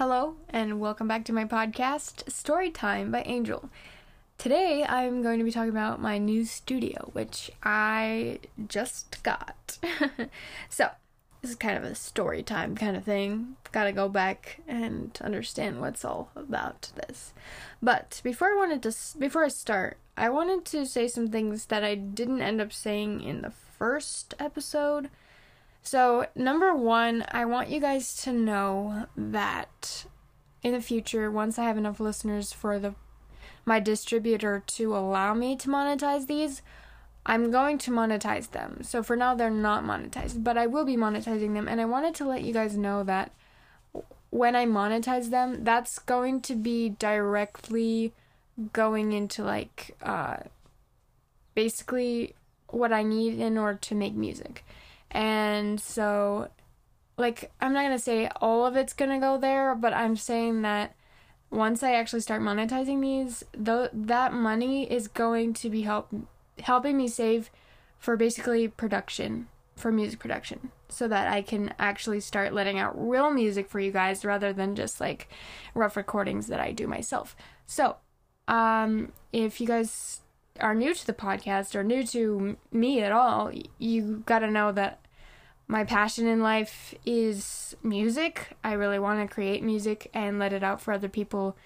Hello, 0.00 0.36
and 0.48 0.80
welcome 0.80 1.06
back 1.06 1.26
to 1.26 1.32
my 1.34 1.44
podcast, 1.44 2.24
Storytime 2.24 3.12
by 3.12 3.20
Angel. 3.24 3.68
Today, 4.38 4.82
I'm 4.82 5.20
going 5.20 5.38
to 5.38 5.44
be 5.44 5.50
talking 5.50 5.68
about 5.68 6.00
my 6.00 6.16
new 6.16 6.46
studio, 6.46 7.10
which 7.12 7.50
I 7.62 8.38
just 8.66 9.22
got. 9.22 9.76
so, 10.70 10.88
this 11.42 11.50
is 11.50 11.56
kind 11.58 11.76
of 11.76 11.84
a 11.84 11.94
story 11.94 12.42
time 12.42 12.76
kind 12.76 12.96
of 12.96 13.04
thing. 13.04 13.56
Gotta 13.72 13.92
go 13.92 14.08
back 14.08 14.62
and 14.66 15.18
understand 15.20 15.82
what's 15.82 16.02
all 16.02 16.30
about 16.34 16.92
this. 16.94 17.34
But 17.82 18.22
before 18.24 18.48
I 18.48 18.56
wanted 18.56 18.82
to, 18.84 18.96
before 19.18 19.44
I 19.44 19.48
start, 19.48 19.98
I 20.16 20.30
wanted 20.30 20.64
to 20.64 20.86
say 20.86 21.08
some 21.08 21.28
things 21.28 21.66
that 21.66 21.84
I 21.84 21.94
didn't 21.94 22.40
end 22.40 22.62
up 22.62 22.72
saying 22.72 23.20
in 23.20 23.42
the 23.42 23.50
first 23.50 24.32
episode 24.38 25.10
so, 25.82 26.26
number 26.34 26.74
one, 26.74 27.24
I 27.30 27.44
want 27.44 27.70
you 27.70 27.80
guys 27.80 28.14
to 28.22 28.32
know 28.32 29.06
that 29.16 30.04
in 30.62 30.72
the 30.72 30.80
future, 30.80 31.30
once 31.30 31.58
I 31.58 31.64
have 31.64 31.78
enough 31.78 32.00
listeners 32.00 32.52
for 32.52 32.78
the 32.78 32.94
my 33.66 33.78
distributor 33.78 34.62
to 34.66 34.96
allow 34.96 35.34
me 35.34 35.54
to 35.54 35.68
monetize 35.68 36.26
these, 36.26 36.62
I'm 37.26 37.50
going 37.50 37.78
to 37.78 37.90
monetize 37.90 38.50
them. 38.50 38.82
So 38.82 39.02
for 39.02 39.16
now 39.16 39.34
they're 39.34 39.50
not 39.50 39.84
monetized, 39.84 40.42
but 40.42 40.56
I 40.56 40.66
will 40.66 40.84
be 40.84 40.96
monetizing 40.96 41.54
them 41.54 41.68
and 41.68 41.80
I 41.80 41.84
wanted 41.84 42.14
to 42.16 42.24
let 42.24 42.42
you 42.42 42.52
guys 42.52 42.76
know 42.76 43.04
that 43.04 43.32
when 44.30 44.56
I 44.56 44.64
monetize 44.64 45.30
them, 45.30 45.62
that's 45.64 45.98
going 45.98 46.40
to 46.42 46.54
be 46.54 46.90
directly 46.90 48.12
going 48.72 49.12
into 49.12 49.42
like 49.42 49.96
uh 50.02 50.36
basically 51.54 52.34
what 52.68 52.92
I 52.92 53.02
need 53.02 53.38
in 53.38 53.58
order 53.58 53.78
to 53.78 53.94
make 53.94 54.14
music. 54.14 54.64
And 55.10 55.80
so, 55.80 56.48
like, 57.16 57.52
I'm 57.60 57.72
not 57.72 57.82
going 57.82 57.96
to 57.96 58.02
say 58.02 58.28
all 58.40 58.66
of 58.66 58.76
it's 58.76 58.92
going 58.92 59.10
to 59.10 59.18
go 59.18 59.38
there, 59.38 59.74
but 59.74 59.92
I'm 59.92 60.16
saying 60.16 60.62
that 60.62 60.94
once 61.50 61.82
I 61.82 61.94
actually 61.94 62.20
start 62.20 62.42
monetizing 62.42 63.00
these, 63.00 63.44
th- 63.52 63.90
that 63.92 64.32
money 64.32 64.90
is 64.90 65.08
going 65.08 65.52
to 65.54 65.68
be 65.68 65.82
help 65.82 66.08
helping 66.60 66.96
me 66.96 67.08
save 67.08 67.50
for 67.98 68.16
basically 68.16 68.68
production, 68.68 69.48
for 69.76 69.90
music 69.90 70.20
production, 70.20 70.70
so 70.88 71.08
that 71.08 71.26
I 71.26 71.42
can 71.42 71.74
actually 71.78 72.20
start 72.20 72.52
letting 72.52 72.78
out 72.78 72.94
real 72.96 73.30
music 73.30 73.68
for 73.68 73.80
you 73.80 73.90
guys 73.90 74.24
rather 74.24 74.52
than 74.52 74.76
just 74.76 75.00
like 75.00 75.28
rough 75.74 75.96
recordings 75.96 76.46
that 76.46 76.60
I 76.60 76.72
do 76.72 76.86
myself. 76.86 77.34
So, 77.66 77.96
um, 78.46 79.12
if 79.32 79.60
you 79.60 79.66
guys 79.66 80.20
are 80.58 80.74
new 80.74 80.94
to 80.94 81.06
the 81.06 81.12
podcast 81.12 81.74
or 81.74 81.84
new 81.84 82.04
to 82.08 82.56
me 82.72 83.02
at 83.02 83.12
all, 83.12 83.52
you 83.78 84.22
got 84.26 84.40
to 84.40 84.50
know 84.50 84.72
that 84.72 85.00
my 85.68 85.84
passion 85.84 86.26
in 86.26 86.42
life 86.42 86.94
is 87.06 87.76
music. 87.82 88.56
I 88.64 88.72
really 88.72 88.98
want 88.98 89.20
to 89.20 89.32
create 89.32 89.62
music 89.62 90.10
and 90.12 90.38
let 90.38 90.52
it 90.52 90.64
out 90.64 90.80
for 90.80 90.92
other 90.92 91.08
people 91.08 91.56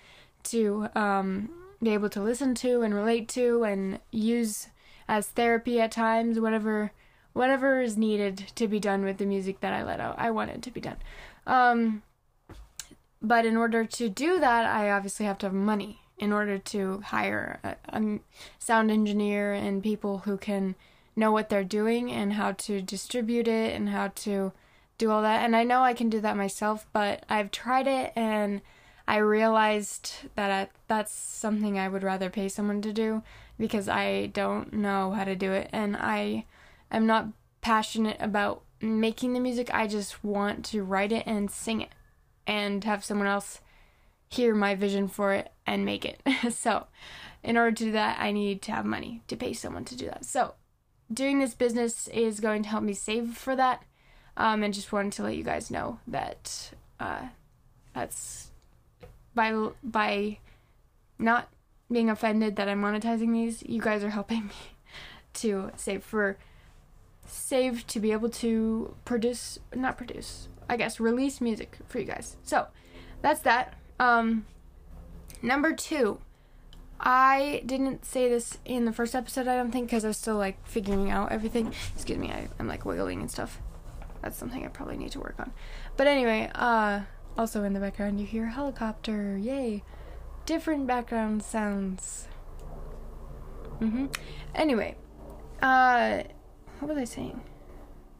to 0.44 0.88
um, 0.94 1.48
be 1.82 1.90
able 1.90 2.10
to 2.10 2.22
listen 2.22 2.54
to 2.56 2.82
and 2.82 2.94
relate 2.94 3.28
to 3.30 3.64
and 3.64 4.00
use 4.10 4.68
as 5.08 5.28
therapy 5.28 5.80
at 5.80 5.90
times, 5.90 6.38
whatever 6.38 6.92
whatever 7.32 7.80
is 7.80 7.96
needed 7.96 8.52
to 8.54 8.68
be 8.68 8.78
done 8.78 9.04
with 9.04 9.18
the 9.18 9.26
music 9.26 9.60
that 9.60 9.72
I 9.72 9.82
let 9.82 9.98
out. 9.98 10.14
I 10.18 10.30
want 10.30 10.50
it 10.50 10.62
to 10.62 10.70
be 10.70 10.80
done. 10.80 10.98
Um, 11.48 12.02
but 13.20 13.44
in 13.44 13.56
order 13.56 13.84
to 13.84 14.08
do 14.08 14.38
that, 14.38 14.66
I 14.66 14.90
obviously 14.90 15.26
have 15.26 15.38
to 15.38 15.46
have 15.46 15.54
money 15.54 16.03
in 16.18 16.32
order 16.32 16.58
to 16.58 17.00
hire 17.00 17.58
a, 17.64 17.76
a 17.88 18.18
sound 18.58 18.90
engineer 18.90 19.52
and 19.52 19.82
people 19.82 20.18
who 20.18 20.36
can 20.36 20.74
know 21.16 21.32
what 21.32 21.48
they're 21.48 21.64
doing 21.64 22.10
and 22.10 22.34
how 22.34 22.52
to 22.52 22.80
distribute 22.80 23.48
it 23.48 23.74
and 23.74 23.88
how 23.88 24.08
to 24.08 24.52
do 24.98 25.10
all 25.10 25.22
that. 25.22 25.44
And 25.44 25.56
I 25.56 25.64
know 25.64 25.82
I 25.82 25.94
can 25.94 26.08
do 26.08 26.20
that 26.20 26.36
myself, 26.36 26.86
but 26.92 27.24
I've 27.28 27.50
tried 27.50 27.86
it 27.86 28.12
and 28.16 28.60
I 29.06 29.18
realized 29.18 30.12
that 30.34 30.50
I, 30.50 30.68
that's 30.88 31.12
something 31.12 31.78
I 31.78 31.88
would 31.88 32.02
rather 32.02 32.30
pay 32.30 32.48
someone 32.48 32.80
to 32.82 32.92
do 32.92 33.22
because 33.58 33.88
I 33.88 34.26
don't 34.26 34.72
know 34.72 35.12
how 35.12 35.24
to 35.24 35.36
do 35.36 35.52
it 35.52 35.68
and 35.72 35.96
I 35.96 36.46
am 36.90 37.06
not 37.06 37.28
passionate 37.60 38.16
about 38.20 38.62
making 38.80 39.32
the 39.32 39.40
music. 39.40 39.72
I 39.72 39.86
just 39.86 40.24
want 40.24 40.64
to 40.66 40.82
write 40.82 41.12
it 41.12 41.26
and 41.26 41.50
sing 41.50 41.82
it 41.82 41.90
and 42.46 42.84
have 42.84 43.04
someone 43.04 43.26
else 43.26 43.60
hear 44.34 44.54
my 44.54 44.74
vision 44.74 45.08
for 45.08 45.32
it 45.32 45.52
and 45.66 45.84
make 45.84 46.04
it. 46.04 46.20
so, 46.52 46.86
in 47.42 47.56
order 47.56 47.72
to 47.72 47.84
do 47.84 47.92
that, 47.92 48.18
I 48.20 48.32
need 48.32 48.62
to 48.62 48.72
have 48.72 48.84
money 48.84 49.22
to 49.28 49.36
pay 49.36 49.52
someone 49.52 49.84
to 49.86 49.96
do 49.96 50.06
that. 50.06 50.24
So, 50.24 50.54
doing 51.12 51.38
this 51.38 51.54
business 51.54 52.08
is 52.08 52.40
going 52.40 52.62
to 52.64 52.68
help 52.68 52.82
me 52.82 52.94
save 52.94 53.36
for 53.36 53.54
that. 53.56 53.82
Um, 54.36 54.62
and 54.62 54.74
just 54.74 54.92
wanted 54.92 55.12
to 55.12 55.22
let 55.22 55.36
you 55.36 55.44
guys 55.44 55.70
know 55.70 56.00
that 56.08 56.72
uh, 56.98 57.28
that's 57.94 58.50
by 59.34 59.68
by 59.82 60.38
not 61.18 61.48
being 61.90 62.10
offended 62.10 62.56
that 62.56 62.68
I'm 62.68 62.82
monetizing 62.82 63.32
these. 63.32 63.62
You 63.62 63.80
guys 63.80 64.02
are 64.02 64.10
helping 64.10 64.46
me 64.46 64.54
to 65.34 65.70
save 65.76 66.02
for 66.02 66.36
save 67.26 67.86
to 67.86 68.00
be 68.00 68.12
able 68.12 68.28
to 68.28 68.94
produce 69.04 69.58
not 69.74 69.96
produce 69.96 70.48
I 70.68 70.76
guess 70.76 70.98
release 70.98 71.40
music 71.40 71.78
for 71.86 71.98
you 72.00 72.06
guys. 72.06 72.36
So 72.42 72.66
that's 73.22 73.40
that. 73.40 73.74
Um, 73.98 74.46
number 75.42 75.72
two, 75.74 76.18
I 77.00 77.62
didn't 77.66 78.04
say 78.04 78.28
this 78.28 78.58
in 78.64 78.84
the 78.84 78.92
first 78.92 79.14
episode, 79.14 79.46
I 79.48 79.56
don't 79.56 79.70
think, 79.70 79.88
because 79.88 80.04
I 80.04 80.08
was 80.08 80.16
still 80.16 80.36
like 80.36 80.64
figuring 80.66 81.10
out 81.10 81.32
everything. 81.32 81.72
Excuse 81.94 82.18
me, 82.18 82.30
I, 82.30 82.48
I'm 82.58 82.66
like 82.68 82.84
wiggling 82.84 83.20
and 83.20 83.30
stuff. 83.30 83.60
That's 84.22 84.36
something 84.38 84.64
I 84.64 84.68
probably 84.68 84.96
need 84.96 85.12
to 85.12 85.20
work 85.20 85.34
on. 85.38 85.52
But 85.96 86.06
anyway, 86.06 86.50
uh, 86.54 87.00
also 87.36 87.62
in 87.64 87.72
the 87.74 87.80
background 87.80 88.20
you 88.20 88.26
hear 88.26 88.46
helicopter. 88.46 89.36
Yay! 89.36 89.82
Different 90.46 90.86
background 90.86 91.42
sounds. 91.42 92.28
Mm 93.80 93.92
Mhm. 93.92 94.16
Anyway, 94.54 94.96
uh, 95.62 96.22
what 96.80 96.88
was 96.88 96.98
I 96.98 97.04
saying? 97.04 97.40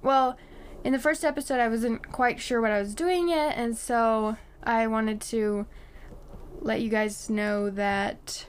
Well, 0.02 0.36
in 0.82 0.92
the 0.92 0.98
first 0.98 1.24
episode, 1.24 1.60
I 1.60 1.68
wasn't 1.68 2.10
quite 2.12 2.40
sure 2.40 2.60
what 2.60 2.70
I 2.70 2.80
was 2.80 2.94
doing 2.94 3.28
yet, 3.28 3.56
and 3.56 3.76
so 3.76 4.36
I 4.64 4.86
wanted 4.86 5.20
to 5.22 5.66
let 6.60 6.80
you 6.80 6.88
guys 6.88 7.28
know 7.28 7.70
that 7.70 8.46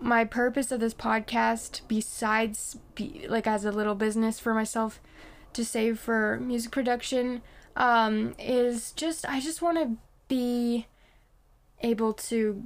my 0.00 0.24
purpose 0.24 0.72
of 0.72 0.80
this 0.80 0.94
podcast, 0.94 1.82
besides 1.86 2.78
be, 2.94 3.24
like 3.28 3.46
as 3.46 3.64
a 3.64 3.70
little 3.70 3.94
business 3.94 4.40
for 4.40 4.52
myself 4.52 5.00
to 5.52 5.64
save 5.64 5.98
for 5.98 6.38
music 6.40 6.72
production, 6.72 7.40
um, 7.76 8.34
is 8.38 8.92
just 8.92 9.28
I 9.28 9.40
just 9.40 9.62
want 9.62 9.78
to 9.78 9.96
be 10.28 10.86
able 11.80 12.12
to 12.14 12.62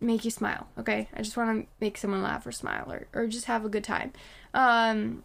make 0.00 0.24
you 0.24 0.30
smile. 0.30 0.68
Okay, 0.78 1.08
I 1.14 1.22
just 1.22 1.36
want 1.36 1.62
to 1.62 1.68
make 1.80 1.98
someone 1.98 2.22
laugh 2.22 2.46
or 2.46 2.52
smile 2.52 2.90
or 2.90 3.06
or 3.12 3.26
just 3.26 3.46
have 3.46 3.64
a 3.64 3.68
good 3.68 3.84
time. 3.84 4.12
Um, 4.54 5.24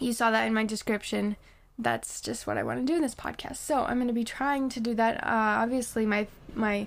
you 0.00 0.12
saw 0.12 0.30
that 0.30 0.46
in 0.46 0.54
my 0.54 0.64
description 0.64 1.36
that's 1.78 2.20
just 2.20 2.46
what 2.46 2.56
I 2.56 2.62
want 2.62 2.80
to 2.80 2.86
do 2.86 2.96
in 2.96 3.02
this 3.02 3.14
podcast. 3.14 3.56
So 3.56 3.82
I'm 3.84 3.96
going 3.96 4.08
to 4.08 4.12
be 4.12 4.24
trying 4.24 4.68
to 4.70 4.80
do 4.80 4.94
that. 4.94 5.22
Uh, 5.24 5.62
obviously, 5.62 6.06
my 6.06 6.26
my 6.54 6.86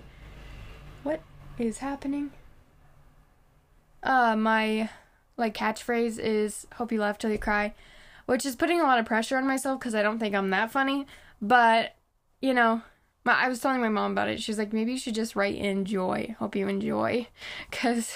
what 1.04 1.22
is 1.58 1.80
happening? 1.80 2.32
Uh, 4.04 4.36
my 4.36 4.90
like 5.36 5.54
catchphrase 5.54 6.20
is 6.20 6.68
"Hope 6.76 6.92
you 6.92 7.02
laugh 7.02 7.18
till 7.18 7.32
you 7.32 7.38
cry," 7.38 7.74
which 8.26 8.46
is 8.46 8.56
putting 8.56 8.80
a 8.80 8.86
lot 8.86 9.00
of 9.00 9.06
pressure 9.06 9.38
on 9.38 9.46
myself 9.46 9.80
because 9.80 9.96
I 9.96 10.02
don't 10.02 10.20
think 10.20 10.34
I'm 10.34 10.50
that 10.52 10.72
funny. 10.72 11.06
But 11.42 11.96
you 12.42 12.54
know, 12.54 12.82
my, 13.26 13.34
I 13.34 13.50
was 13.50 13.60
telling 13.60 13.82
my 13.82 13.90
mom 13.90 14.12
about 14.12 14.30
it. 14.30 14.42
She's 14.42 14.58
like, 14.58 14.72
maybe 14.72 14.94
you 14.94 14.98
should 14.98 15.16
just 15.16 15.36
write 15.36 15.56
"enjoy." 15.56 16.36
Hope 16.40 16.56
you 16.56 16.68
enjoy, 16.68 17.28
because 17.70 18.16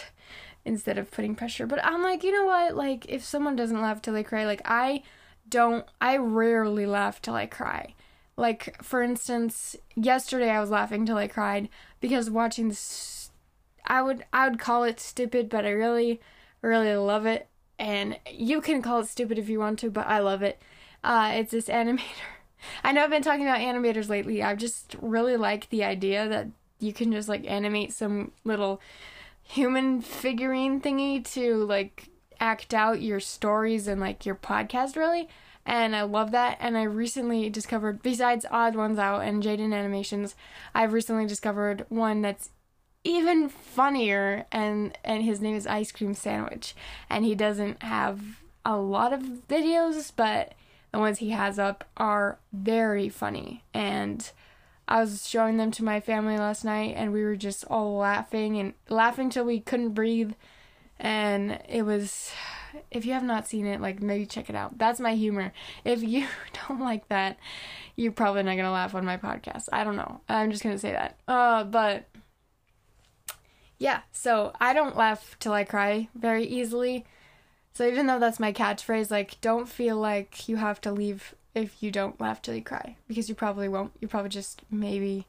instead 0.63 0.97
of 0.97 1.11
putting 1.11 1.35
pressure. 1.35 1.65
But 1.65 1.83
I'm 1.83 2.03
like, 2.03 2.23
you 2.23 2.31
know 2.31 2.45
what? 2.45 2.75
Like, 2.75 3.07
if 3.09 3.25
someone 3.25 3.55
doesn't 3.55 3.81
laugh 3.81 4.01
till 4.01 4.13
they 4.13 4.23
cry, 4.23 4.46
like 4.46 4.61
I 4.63 5.03
don't 5.51 5.85
I 5.99 6.17
rarely 6.17 6.87
laugh 6.87 7.21
till 7.21 7.35
I 7.35 7.45
cry. 7.45 7.93
Like 8.35 8.81
for 8.81 9.03
instance, 9.03 9.75
yesterday 9.95 10.49
I 10.49 10.59
was 10.59 10.71
laughing 10.71 11.05
till 11.05 11.17
I 11.17 11.27
cried 11.27 11.69
because 11.99 12.31
watching 12.31 12.69
this 12.69 13.29
I 13.85 14.01
would 14.01 14.25
I 14.33 14.49
would 14.49 14.57
call 14.57 14.83
it 14.83 14.99
stupid, 14.99 15.49
but 15.49 15.65
I 15.65 15.69
really 15.69 16.19
really 16.63 16.95
love 16.95 17.27
it. 17.27 17.47
And 17.77 18.19
you 18.31 18.61
can 18.61 18.81
call 18.81 19.01
it 19.01 19.07
stupid 19.07 19.37
if 19.37 19.49
you 19.49 19.59
want 19.59 19.77
to, 19.79 19.91
but 19.91 20.07
I 20.07 20.19
love 20.19 20.41
it. 20.41 20.61
Uh, 21.03 21.31
it's 21.35 21.51
this 21.51 21.67
animator. 21.67 22.01
I 22.83 22.91
know 22.91 23.03
I've 23.03 23.09
been 23.09 23.23
talking 23.23 23.47
about 23.47 23.59
animators 23.59 24.07
lately. 24.07 24.43
I've 24.43 24.59
just 24.59 24.95
really 25.01 25.35
like 25.35 25.69
the 25.69 25.83
idea 25.83 26.27
that 26.29 26.47
you 26.79 26.93
can 26.93 27.11
just 27.11 27.27
like 27.27 27.45
animate 27.49 27.91
some 27.91 28.31
little 28.43 28.79
human 29.43 30.01
figurine 30.01 30.79
thingy 30.79 31.25
to 31.33 31.65
like 31.65 32.10
act 32.41 32.73
out 32.73 33.02
your 33.02 33.22
stories 33.22 33.88
and 33.88 34.02
like 34.02 34.26
your 34.26 34.35
podcast 34.35 34.97
really 34.97 35.29
and 35.66 35.96
I 35.96 36.03
love 36.03 36.32
that. 36.32 36.58
And 36.59 36.78
I 36.78 36.84
recently 36.84 37.49
discovered, 37.49 38.02
besides 38.02 38.46
Odd 38.49 38.76
Ones 38.76 38.97
Out 38.97 39.22
and 39.22 39.43
Jaiden 39.43 39.73
Animations, 39.73 40.35
I've 40.73 40.93
recently 40.93 41.28
discovered 41.28 41.85
one 41.90 42.22
that's 42.22 42.49
even 43.03 43.49
funnier, 43.49 44.46
and 44.52 44.97
and 45.03 45.23
his 45.23 45.41
name 45.41 45.55
is 45.55 45.66
Ice 45.66 45.91
Cream 45.91 46.14
Sandwich, 46.14 46.76
and 47.09 47.26
he 47.26 47.35
doesn't 47.35 47.82
have 47.84 48.41
a 48.66 48.78
lot 48.78 49.11
of 49.11 49.22
videos, 49.22 50.11
but 50.16 50.53
the 50.91 50.99
ones 50.99 51.20
he 51.20 51.32
has 51.32 51.58
up 51.58 51.84
are 51.97 52.37
very 52.53 53.09
funny, 53.09 53.64
and 53.73 54.32
I 54.87 54.99
was 54.99 55.28
showing 55.28 55.58
them 55.58 55.72
to 55.72 55.84
my 55.84 55.99
family 55.99 56.37
last 56.37 56.64
night, 56.64 56.94
and 56.96 57.11
we 57.11 57.23
were 57.23 57.35
just 57.35 57.66
all 57.66 57.97
laughing 57.97 58.59
and 58.59 58.73
laughing 58.90 59.29
till 59.29 59.46
we 59.46 59.59
couldn't 59.59 59.94
breathe. 59.94 60.34
And 61.01 61.59
it 61.67 61.81
was, 61.81 62.31
if 62.91 63.05
you 63.05 63.13
have 63.13 63.23
not 63.23 63.47
seen 63.47 63.65
it, 63.65 63.81
like 63.81 64.01
maybe 64.01 64.27
check 64.27 64.49
it 64.49 64.55
out. 64.55 64.77
That's 64.77 64.99
my 64.99 65.15
humor. 65.15 65.51
If 65.83 66.03
you 66.03 66.27
don't 66.67 66.79
like 66.79 67.07
that, 67.09 67.37
you're 67.95 68.11
probably 68.11 68.43
not 68.43 68.55
gonna 68.55 68.71
laugh 68.71 68.93
on 68.93 69.03
my 69.03 69.17
podcast. 69.17 69.67
I 69.73 69.83
don't 69.83 69.95
know. 69.95 70.21
I'm 70.29 70.51
just 70.51 70.63
gonna 70.63 70.77
say 70.77 70.91
that. 70.91 71.17
Uh, 71.27 71.63
but 71.63 72.05
yeah, 73.79 74.01
so 74.11 74.53
I 74.61 74.73
don't 74.73 74.95
laugh 74.95 75.35
till 75.39 75.53
I 75.53 75.63
cry 75.63 76.07
very 76.13 76.45
easily. 76.45 77.03
So 77.73 77.87
even 77.87 78.05
though 78.05 78.19
that's 78.19 78.39
my 78.39 78.53
catchphrase, 78.53 79.09
like 79.09 79.41
don't 79.41 79.67
feel 79.67 79.97
like 79.97 80.47
you 80.47 80.57
have 80.57 80.79
to 80.81 80.91
leave 80.91 81.33
if 81.55 81.81
you 81.81 81.89
don't 81.89 82.21
laugh 82.21 82.43
till 82.43 82.53
you 82.53 82.61
cry 82.61 82.95
because 83.07 83.27
you 83.27 83.33
probably 83.33 83.67
won't. 83.67 83.91
You 83.99 84.07
probably 84.07 84.29
just 84.29 84.61
maybe 84.69 85.25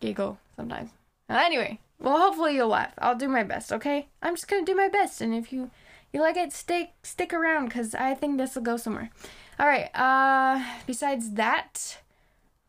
giggle 0.00 0.38
sometimes. 0.56 0.90
Anyway, 1.28 1.78
well 1.98 2.18
hopefully 2.18 2.54
you'll 2.54 2.68
laugh. 2.68 2.92
I'll 2.98 3.14
do 3.14 3.28
my 3.28 3.42
best, 3.42 3.72
okay? 3.72 4.08
I'm 4.22 4.34
just 4.36 4.48
to 4.48 4.62
do 4.62 4.74
my 4.74 4.88
best 4.88 5.20
and 5.20 5.34
if 5.34 5.52
you 5.52 5.70
you 6.12 6.20
like 6.20 6.36
it, 6.36 6.52
stick 6.52 6.90
stick 7.02 7.32
around 7.32 7.70
cuz 7.70 7.94
I 7.94 8.14
think 8.14 8.38
this 8.38 8.54
will 8.54 8.62
go 8.62 8.76
somewhere. 8.76 9.10
All 9.58 9.66
right. 9.66 9.90
Uh 9.94 10.64
besides 10.86 11.32
that, 11.32 11.98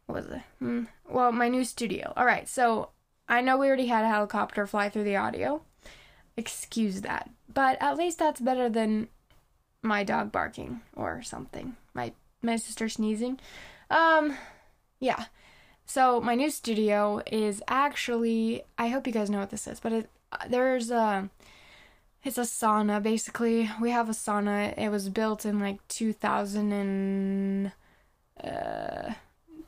what 0.05 0.15
was 0.23 0.25
it? 0.27 0.41
Hmm. 0.59 0.83
Well, 1.09 1.31
my 1.31 1.47
new 1.49 1.63
studio. 1.63 2.13
All 2.17 2.25
right. 2.25 2.47
So, 2.49 2.89
I 3.29 3.41
know 3.41 3.57
we 3.57 3.67
already 3.67 3.87
had 3.87 4.03
a 4.05 4.09
helicopter 4.09 4.65
fly 4.65 4.89
through 4.89 5.03
the 5.03 5.17
audio. 5.17 5.61
Excuse 6.35 7.01
that. 7.01 7.29
But 7.53 7.77
at 7.81 7.97
least 7.97 8.19
that's 8.19 8.39
better 8.41 8.69
than 8.69 9.09
my 9.81 10.03
dog 10.03 10.31
barking 10.31 10.81
or 10.95 11.21
something. 11.21 11.75
My 11.93 12.13
my 12.41 12.55
sister 12.55 12.87
sneezing. 12.89 13.39
Um, 13.89 14.37
yeah. 14.99 15.25
So 15.89 16.19
my 16.19 16.35
new 16.35 16.49
studio 16.49 17.21
is 17.25 17.63
actually 17.67 18.63
I 18.77 18.89
hope 18.89 19.07
you 19.07 19.13
guys 19.13 19.29
know 19.29 19.39
what 19.39 19.51
this 19.51 19.67
is, 19.67 19.79
but 19.79 19.93
it 19.93 20.09
there's 20.49 20.91
a 20.91 21.29
it's 22.23 22.37
a 22.37 22.41
sauna 22.41 23.01
basically. 23.01 23.71
We 23.79 23.91
have 23.91 24.09
a 24.09 24.13
sauna. 24.13 24.77
It 24.77 24.89
was 24.89 25.07
built 25.07 25.45
in 25.45 25.59
like 25.59 25.79
2000 25.87 26.71
and 26.73 27.71
uh 28.43 29.13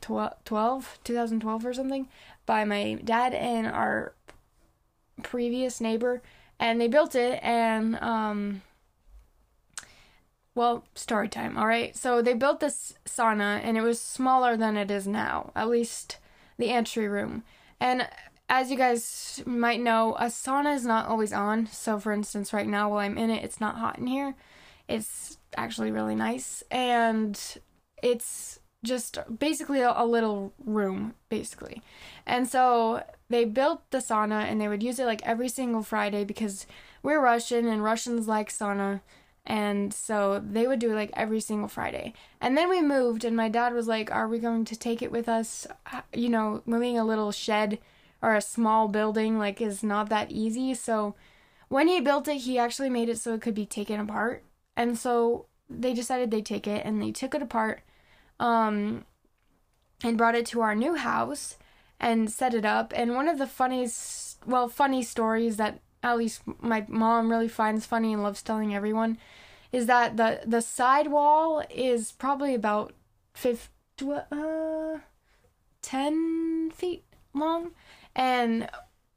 12 0.02 1.00
2012 1.04 1.66
or 1.66 1.74
something 1.74 2.10
by 2.46 2.66
my 2.66 3.00
dad 3.04 3.34
and 3.34 3.66
our 3.68 4.14
previous 5.24 5.80
neighbor 5.80 6.22
and 6.60 6.80
they 6.80 6.88
built 6.88 7.16
it 7.16 7.40
and 7.44 7.96
um 7.98 8.62
well, 10.56 10.86
story 10.96 11.30
time, 11.30 11.58
all 11.58 11.68
right? 11.68 11.96
So 11.96 12.22
they 12.22 12.34
built 12.34 12.60
this 12.60 12.96
sauna 13.06 13.62
and 13.64 13.78
it 13.78 13.82
was 13.82 14.00
smaller 14.00 14.58
than 14.58 14.78
it 14.78 14.92
is 14.92 15.08
now, 15.08 15.52
at 15.56 15.70
least 15.70 16.18
the 16.58 16.70
entry 16.70 17.08
room. 17.08 17.44
And 17.80 18.08
as 18.50 18.72
you 18.72 18.78
guys 18.78 19.42
might 19.46 19.80
know, 19.80 20.16
a 20.16 20.26
sauna 20.26 20.76
is 20.76 20.86
not 20.86 21.08
always 21.08 21.32
on. 21.32 21.68
So, 21.68 22.00
for 22.00 22.12
instance, 22.12 22.52
right 22.52 22.68
now 22.68 22.90
while 22.90 23.00
I'm 23.00 23.18
in 23.18 23.30
it, 23.30 23.44
it's 23.44 23.62
not 23.62 23.78
hot 23.78 24.00
in 24.00 24.08
here. 24.08 24.36
It's 24.88 25.38
actually 25.56 25.92
really 25.92 26.16
nice. 26.16 26.64
And 26.72 27.40
it's 28.02 28.60
just 28.84 29.20
basically 29.38 29.82
a, 29.82 29.94
a 29.96 30.06
little 30.06 30.54
room, 30.66 31.14
basically. 31.30 31.82
And 32.26 32.48
so 32.48 33.04
they 33.30 33.46
built 33.46 33.90
the 33.92 34.00
sauna 34.00 34.44
and 34.44 34.60
they 34.60 34.68
would 34.68 34.84
use 34.84 35.00
it 35.00 35.06
like 35.06 35.26
every 35.26 35.50
single 35.50 35.84
Friday 35.84 36.24
because 36.24 36.66
we're 37.04 37.22
Russian 37.22 37.68
and 37.68 37.84
Russians 37.84 38.28
like 38.28 38.50
sauna. 38.50 39.02
And 39.50 39.92
so 39.92 40.40
they 40.48 40.68
would 40.68 40.78
do 40.78 40.92
it 40.92 40.96
like 40.96 41.10
every 41.16 41.40
single 41.40 41.68
Friday. 41.68 42.14
And 42.40 42.56
then 42.56 42.70
we 42.70 42.84
moved, 42.84 43.26
and 43.26 43.36
my 43.36 43.50
dad 43.50 43.74
was 43.74 43.88
like, 43.88 44.12
Are 44.12 44.28
we 44.28 44.38
going 44.38 44.64
to 44.66 44.76
take 44.76 45.02
it 45.02 45.12
with 45.12 45.28
us? 45.28 45.66
You 46.14 46.30
know, 46.30 46.62
moving 46.68 47.00
a 47.00 47.04
little 47.04 47.32
shed 47.32 47.80
or 48.22 48.36
a 48.36 48.42
small 48.42 48.88
building, 48.88 49.40
like, 49.40 49.60
is 49.60 49.82
not 49.82 50.10
that 50.10 50.32
easy. 50.32 50.76
So 50.76 51.16
when 51.68 51.88
he 51.88 52.00
built 52.00 52.28
it, 52.28 52.42
he 52.42 52.60
actually 52.60 52.92
made 52.92 53.10
it 53.10 53.18
so 53.18 53.34
it 53.34 53.42
could 53.42 53.56
be 53.56 53.66
taken 53.66 54.00
apart. 54.00 54.44
And 54.78 54.96
so 55.00 55.48
they 55.68 55.96
decided 55.96 56.30
they'd 56.30 56.46
take 56.46 56.68
it, 56.68 56.86
and 56.86 57.02
they 57.02 57.12
took 57.12 57.34
it 57.34 57.42
apart 57.42 57.82
um, 58.40 59.04
and 60.04 60.16
brought 60.16 60.36
it 60.36 60.46
to 60.48 60.62
our 60.62 60.76
new 60.76 60.94
house 60.94 61.58
and 62.00 62.32
set 62.32 62.54
it 62.54 62.66
up. 62.66 62.94
And 62.96 63.16
one 63.16 63.28
of 63.28 63.40
the 63.40 63.48
funniest, 63.48 64.38
well, 64.46 64.70
funny 64.70 65.02
stories 65.02 65.58
that 65.58 65.80
at 66.02 66.18
least 66.18 66.42
my 66.62 66.86
mom 66.88 67.30
really 67.30 67.48
finds 67.48 67.86
funny 67.86 68.14
and 68.14 68.24
loves 68.24 68.42
telling 68.42 68.74
everyone 68.74 69.18
is 69.72 69.86
that 69.86 70.18
the 70.18 70.42
the 70.46 70.62
side 70.62 71.08
wall 71.08 71.64
is 71.70 72.12
probably 72.12 72.56
about 72.56 72.94
50, 73.34 73.70
uh, 74.32 74.98
10 75.82 76.72
feet 76.72 77.04
long. 77.34 77.72
And 78.16 78.70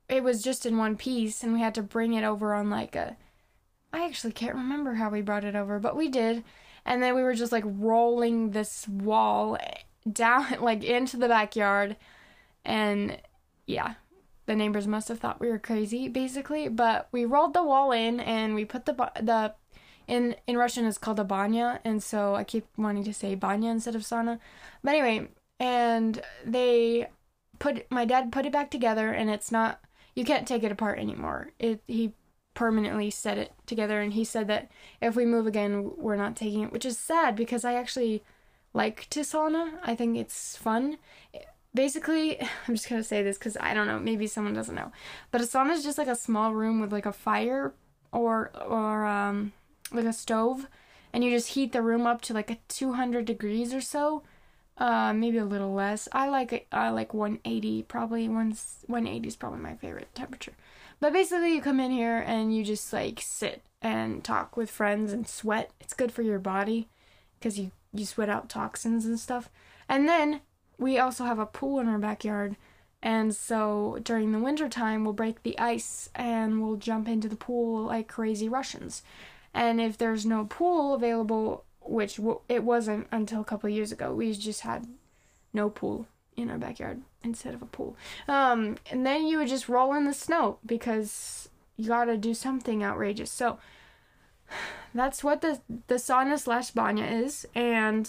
it 0.08 0.22
was 0.22 0.42
just 0.42 0.66
in 0.66 0.76
one 0.76 0.96
piece 0.96 1.42
and 1.42 1.54
we 1.54 1.60
had 1.60 1.74
to 1.74 1.82
bring 1.82 2.12
it 2.14 2.24
over 2.24 2.54
on 2.54 2.70
like 2.70 2.94
a 2.94 3.16
I 3.92 4.06
actually 4.06 4.32
can't 4.32 4.54
remember 4.54 4.94
how 4.94 5.10
we 5.10 5.20
brought 5.20 5.44
it 5.44 5.54
over, 5.54 5.78
but 5.78 5.96
we 5.96 6.08
did. 6.08 6.44
And 6.84 7.02
then 7.02 7.14
we 7.14 7.22
were 7.22 7.34
just 7.34 7.52
like 7.52 7.64
rolling 7.66 8.50
this 8.50 8.88
wall 8.88 9.58
down 10.10 10.46
like 10.60 10.84
into 10.84 11.16
the 11.16 11.28
backyard. 11.28 11.96
And 12.64 13.20
yeah, 13.66 13.94
the 14.46 14.56
neighbors 14.56 14.86
must 14.86 15.08
have 15.08 15.18
thought 15.18 15.40
we 15.40 15.48
were 15.48 15.58
crazy 15.58 16.08
basically. 16.08 16.68
But 16.68 17.08
we 17.12 17.24
rolled 17.24 17.54
the 17.54 17.64
wall 17.64 17.92
in 17.92 18.20
and 18.20 18.54
we 18.54 18.64
put 18.64 18.86
the 18.86 18.94
the 19.20 19.54
in 20.08 20.34
in 20.46 20.56
russian 20.56 20.84
it's 20.84 20.98
called 20.98 21.20
a 21.20 21.24
banya 21.24 21.80
and 21.84 22.02
so 22.02 22.34
i 22.34 22.42
keep 22.42 22.66
wanting 22.76 23.04
to 23.04 23.14
say 23.14 23.34
banya 23.36 23.70
instead 23.70 23.94
of 23.94 24.02
sauna. 24.02 24.38
But 24.82 24.94
anyway 24.94 25.28
and 25.60 26.20
they 26.44 27.08
put 27.60 27.88
my 27.90 28.04
dad 28.04 28.32
put 28.32 28.46
it 28.46 28.52
back 28.52 28.70
together 28.70 29.12
and 29.12 29.30
it's 29.30 29.52
not 29.52 29.80
you 30.14 30.24
can't 30.24 30.46
take 30.46 30.62
it 30.62 30.72
apart 30.72 30.98
anymore. 30.98 31.52
It 31.58 31.82
he 31.86 32.12
permanently 32.54 33.10
set 33.10 33.38
it 33.38 33.52
together 33.64 34.00
and 34.00 34.12
he 34.12 34.24
said 34.24 34.46
that 34.48 34.70
if 35.00 35.16
we 35.16 35.24
move 35.24 35.46
again 35.46 35.92
we're 35.96 36.16
not 36.16 36.36
taking 36.36 36.62
it 36.62 36.72
which 36.72 36.84
is 36.84 36.98
sad 36.98 37.34
because 37.34 37.64
i 37.64 37.72
actually 37.72 38.22
like 38.74 39.06
to 39.10 39.20
sauna. 39.20 39.78
I 39.82 39.94
think 39.94 40.18
it's 40.18 40.56
fun 40.56 40.98
basically 41.74 42.40
i'm 42.68 42.74
just 42.74 42.88
gonna 42.88 43.02
say 43.02 43.22
this 43.22 43.38
because 43.38 43.56
i 43.60 43.74
don't 43.74 43.86
know 43.86 43.98
maybe 43.98 44.26
someone 44.26 44.54
doesn't 44.54 44.74
know 44.74 44.92
but 45.30 45.40
a 45.40 45.44
sauna 45.44 45.72
is 45.72 45.84
just 45.84 45.98
like 45.98 46.08
a 46.08 46.16
small 46.16 46.54
room 46.54 46.80
with 46.80 46.92
like 46.92 47.06
a 47.06 47.12
fire 47.12 47.72
or 48.12 48.50
or 48.66 49.04
um 49.06 49.52
like 49.92 50.04
a 50.04 50.12
stove 50.12 50.68
and 51.12 51.22
you 51.22 51.30
just 51.30 51.48
heat 51.48 51.72
the 51.72 51.82
room 51.82 52.06
up 52.06 52.20
to 52.22 52.32
like 52.32 52.50
a 52.50 52.58
200 52.68 53.24
degrees 53.24 53.74
or 53.74 53.80
so 53.80 54.22
uh 54.78 55.12
maybe 55.12 55.38
a 55.38 55.44
little 55.44 55.72
less. 55.72 56.08
I 56.12 56.28
like 56.28 56.66
i 56.72 56.88
like 56.90 57.12
180 57.12 57.82
probably 57.84 58.28
One 58.28 58.56
180 58.86 59.28
is 59.28 59.36
probably 59.36 59.60
my 59.60 59.74
favorite 59.74 60.14
temperature. 60.14 60.54
But 61.00 61.12
basically 61.12 61.54
you 61.54 61.60
come 61.60 61.80
in 61.80 61.90
here 61.90 62.18
and 62.18 62.54
you 62.54 62.64
just 62.64 62.92
like 62.92 63.20
sit 63.20 63.62
and 63.80 64.22
talk 64.22 64.56
with 64.56 64.70
friends 64.70 65.12
and 65.12 65.26
sweat. 65.28 65.70
It's 65.80 65.94
good 65.94 66.12
for 66.12 66.22
your 66.22 66.38
body 66.38 66.88
because 67.38 67.58
you 67.58 67.72
you 67.92 68.06
sweat 68.06 68.30
out 68.30 68.48
toxins 68.48 69.04
and 69.04 69.20
stuff. 69.20 69.50
And 69.88 70.08
then 70.08 70.40
we 70.82 70.98
also 70.98 71.24
have 71.24 71.38
a 71.38 71.46
pool 71.46 71.78
in 71.78 71.88
our 71.88 71.98
backyard. 71.98 72.56
And 73.02 73.34
so 73.34 73.98
during 74.02 74.32
the 74.32 74.38
winter 74.38 74.68
time, 74.68 75.04
we'll 75.04 75.12
break 75.12 75.42
the 75.42 75.58
ice 75.58 76.10
and 76.14 76.62
we'll 76.62 76.76
jump 76.76 77.08
into 77.08 77.28
the 77.28 77.36
pool 77.36 77.84
like 77.86 78.08
crazy 78.08 78.48
Russians. 78.48 79.02
And 79.54 79.80
if 79.80 79.96
there's 79.96 80.26
no 80.26 80.44
pool 80.44 80.94
available, 80.94 81.64
which 81.80 82.20
it 82.48 82.64
wasn't 82.64 83.06
until 83.10 83.40
a 83.40 83.44
couple 83.44 83.68
years 83.68 83.92
ago, 83.92 84.12
we 84.12 84.32
just 84.34 84.60
had 84.60 84.86
no 85.52 85.70
pool 85.70 86.06
in 86.36 86.50
our 86.50 86.58
backyard 86.58 87.02
instead 87.22 87.54
of 87.54 87.62
a 87.62 87.66
pool. 87.66 87.96
Um, 88.28 88.76
and 88.90 89.06
then 89.06 89.26
you 89.26 89.38
would 89.38 89.48
just 89.48 89.68
roll 89.68 89.94
in 89.94 90.04
the 90.04 90.14
snow 90.14 90.58
because 90.64 91.48
you 91.76 91.88
gotta 91.88 92.16
do 92.16 92.34
something 92.34 92.82
outrageous. 92.82 93.30
So 93.30 93.58
that's 94.94 95.22
what 95.22 95.40
the 95.40 95.60
the 95.86 95.96
sauna 95.96 96.38
slash 96.38 96.70
banya 96.70 97.04
is, 97.04 97.46
and 97.54 98.08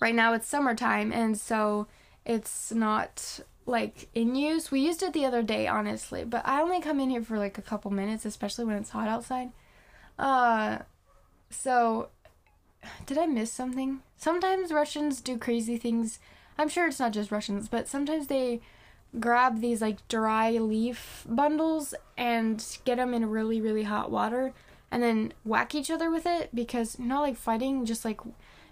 right 0.00 0.14
now 0.14 0.32
it's 0.32 0.48
summertime 0.48 1.12
and 1.12 1.38
so 1.38 1.86
it's 2.24 2.72
not 2.72 3.40
like 3.66 4.08
in 4.14 4.34
use. 4.34 4.70
We 4.70 4.80
used 4.80 5.02
it 5.02 5.12
the 5.12 5.24
other 5.24 5.42
day, 5.42 5.66
honestly, 5.66 6.24
but 6.24 6.46
I 6.46 6.60
only 6.60 6.80
come 6.80 6.98
in 6.98 7.10
here 7.10 7.22
for 7.22 7.38
like 7.38 7.58
a 7.58 7.62
couple 7.62 7.90
minutes, 7.90 8.24
especially 8.24 8.64
when 8.64 8.76
it's 8.76 8.90
hot 8.90 9.08
outside. 9.08 9.50
Uh 10.18 10.78
so 11.50 12.08
did 13.06 13.18
I 13.18 13.26
miss 13.26 13.52
something? 13.52 14.00
Sometimes 14.16 14.72
Russians 14.72 15.20
do 15.20 15.36
crazy 15.36 15.76
things. 15.76 16.18
I'm 16.58 16.68
sure 16.68 16.86
it's 16.86 17.00
not 17.00 17.12
just 17.12 17.30
Russians, 17.30 17.68
but 17.68 17.88
sometimes 17.88 18.26
they 18.26 18.60
grab 19.18 19.60
these 19.60 19.80
like 19.80 20.06
dry 20.08 20.52
leaf 20.52 21.24
bundles 21.28 21.94
and 22.16 22.64
get 22.84 22.96
them 22.96 23.12
in 23.12 23.28
really 23.28 23.60
really 23.60 23.82
hot 23.82 24.08
water 24.08 24.52
and 24.90 25.02
then 25.02 25.32
whack 25.44 25.74
each 25.74 25.90
other 25.90 26.10
with 26.10 26.26
it 26.26 26.48
because 26.54 26.98
not 26.98 27.20
like 27.20 27.36
fighting, 27.36 27.84
just 27.84 28.04
like 28.04 28.20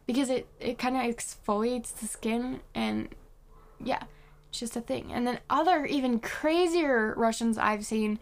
because 0.09 0.31
it, 0.31 0.49
it 0.59 0.79
kind 0.79 0.97
of 0.97 1.03
exfoliates 1.03 1.95
the 1.95 2.07
skin 2.07 2.61
and 2.75 3.11
yeah, 3.79 4.03
it's 4.49 4.59
just 4.59 4.75
a 4.75 4.81
thing. 4.81 5.13
And 5.13 5.27
then 5.27 5.39
other 5.51 5.85
even 5.85 6.19
crazier 6.19 7.13
Russians 7.15 7.59
I've 7.59 7.85
seen, 7.85 8.19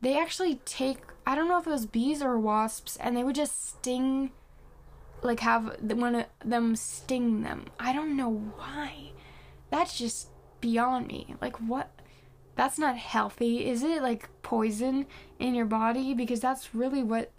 they 0.00 0.18
actually 0.20 0.56
take 0.64 0.98
I 1.24 1.36
don't 1.36 1.48
know 1.48 1.58
if 1.58 1.68
it 1.68 1.70
was 1.70 1.86
bees 1.86 2.20
or 2.20 2.36
wasps 2.38 2.96
and 2.96 3.16
they 3.16 3.22
would 3.22 3.36
just 3.36 3.68
sting 3.68 4.32
like 5.22 5.40
have 5.40 5.76
one 5.80 6.16
of 6.16 6.26
them 6.44 6.74
sting 6.74 7.42
them. 7.42 7.66
I 7.78 7.92
don't 7.92 8.16
know 8.16 8.28
why. 8.56 9.12
that's 9.70 9.96
just 9.96 10.28
beyond 10.60 11.06
me. 11.06 11.36
Like, 11.40 11.56
what? 11.60 11.90
That's 12.56 12.78
not 12.78 12.96
healthy. 12.96 13.68
Is 13.68 13.82
it 13.82 14.02
like 14.02 14.28
poison 14.42 15.06
in 15.38 15.54
your 15.54 15.66
body? 15.66 16.12
Because 16.12 16.40
that's 16.40 16.74
really 16.74 17.02
what 17.02 17.30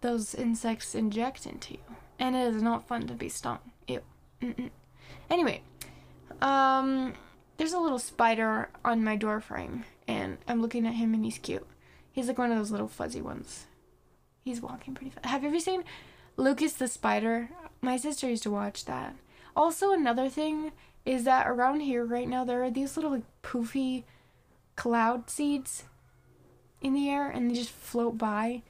those 0.00 0.34
insects 0.34 0.94
inject 0.94 1.44
into 1.44 1.74
you. 1.74 1.96
And 2.22 2.36
it 2.36 2.54
is 2.54 2.62
not 2.62 2.86
fun 2.86 3.08
to 3.08 3.14
be 3.14 3.28
stung. 3.28 3.58
Ew. 3.88 4.00
Mm-mm. 4.40 4.70
Anyway, 5.28 5.60
um, 6.40 7.14
there's 7.56 7.72
a 7.72 7.80
little 7.80 7.98
spider 7.98 8.68
on 8.84 9.02
my 9.02 9.16
door 9.16 9.40
frame, 9.40 9.84
and 10.06 10.38
I'm 10.46 10.62
looking 10.62 10.86
at 10.86 10.94
him, 10.94 11.14
and 11.14 11.24
he's 11.24 11.38
cute. 11.38 11.66
He's 12.12 12.28
like 12.28 12.38
one 12.38 12.52
of 12.52 12.58
those 12.58 12.70
little 12.70 12.86
fuzzy 12.86 13.20
ones. 13.20 13.66
He's 14.44 14.60
walking 14.60 14.94
pretty 14.94 15.10
fast. 15.10 15.26
Have 15.26 15.42
you 15.42 15.48
ever 15.48 15.58
seen 15.58 15.82
Lucas 16.36 16.74
the 16.74 16.86
Spider? 16.86 17.50
My 17.80 17.96
sister 17.96 18.28
used 18.28 18.44
to 18.44 18.52
watch 18.52 18.84
that. 18.84 19.16
Also, 19.56 19.92
another 19.92 20.28
thing 20.28 20.70
is 21.04 21.24
that 21.24 21.48
around 21.48 21.80
here 21.80 22.04
right 22.04 22.28
now 22.28 22.44
there 22.44 22.62
are 22.62 22.70
these 22.70 22.96
little 22.96 23.10
like 23.10 23.24
poofy 23.42 24.04
cloud 24.76 25.28
seeds 25.28 25.84
in 26.80 26.94
the 26.94 27.10
air, 27.10 27.28
and 27.28 27.50
they 27.50 27.54
just 27.54 27.70
float 27.70 28.16
by 28.16 28.62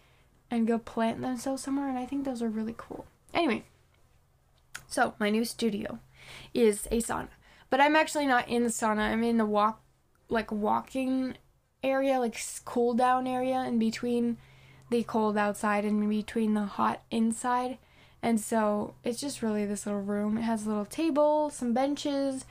and 0.51 0.67
go 0.67 0.79
plant 0.79 1.21
themselves 1.21 1.63
somewhere, 1.63 1.91
and 1.91 1.99
I 1.99 2.07
think 2.07 2.25
those 2.25 2.41
are 2.41 2.49
really 2.49 2.75
cool. 2.79 3.05
Anyway, 3.35 3.65
so 4.87 5.15
my 5.19 5.31
new 5.31 5.45
studio 5.45 5.99
is 6.53 6.87
a 6.91 6.99
sauna. 7.01 7.29
But 7.71 7.81
I'm 7.81 7.97
actually 7.97 8.27
not 8.27 8.49
in 8.49 8.65
the 8.65 8.69
sauna. 8.69 9.11
I'm 9.11 9.25
in 9.25 9.39
the 9.39 9.47
walk 9.47 9.83
like 10.29 10.53
walking 10.53 11.37
area, 11.83 12.19
like 12.19 12.39
cool 12.65 12.95
down 12.95 13.27
area 13.27 13.63
in 13.65 13.79
between 13.79 14.39
the 14.91 15.03
cold 15.03 15.37
outside 15.37 15.85
and 15.85 16.03
in 16.03 16.09
between 16.09 16.55
the 16.55 16.65
hot 16.65 17.03
inside. 17.11 17.79
And 18.23 18.41
so 18.41 18.95
it's 19.03 19.21
just 19.21 19.43
really 19.43 19.65
this 19.65 19.87
little 19.87 20.03
room. 20.03 20.39
It 20.39 20.43
has 20.43 20.65
a 20.65 20.69
little 20.69 20.85
table, 20.85 21.51
some 21.51 21.73
benches, 21.73 22.45